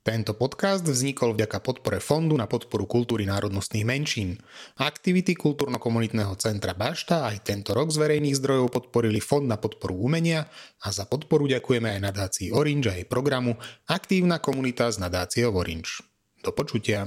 [0.00, 4.40] Tento podcast vznikol vďaka podpore Fondu na podporu kultúry národnostných menšín.
[4.80, 10.48] Aktivity Kultúrno-komunitného centra Bašta aj tento rok z verejných zdrojov podporili Fond na podporu umenia
[10.80, 13.60] a za podporu ďakujeme aj nadácii Orange a jej programu
[13.92, 16.00] Aktívna komunita z nadáciou Orange.
[16.40, 17.04] Do počutia.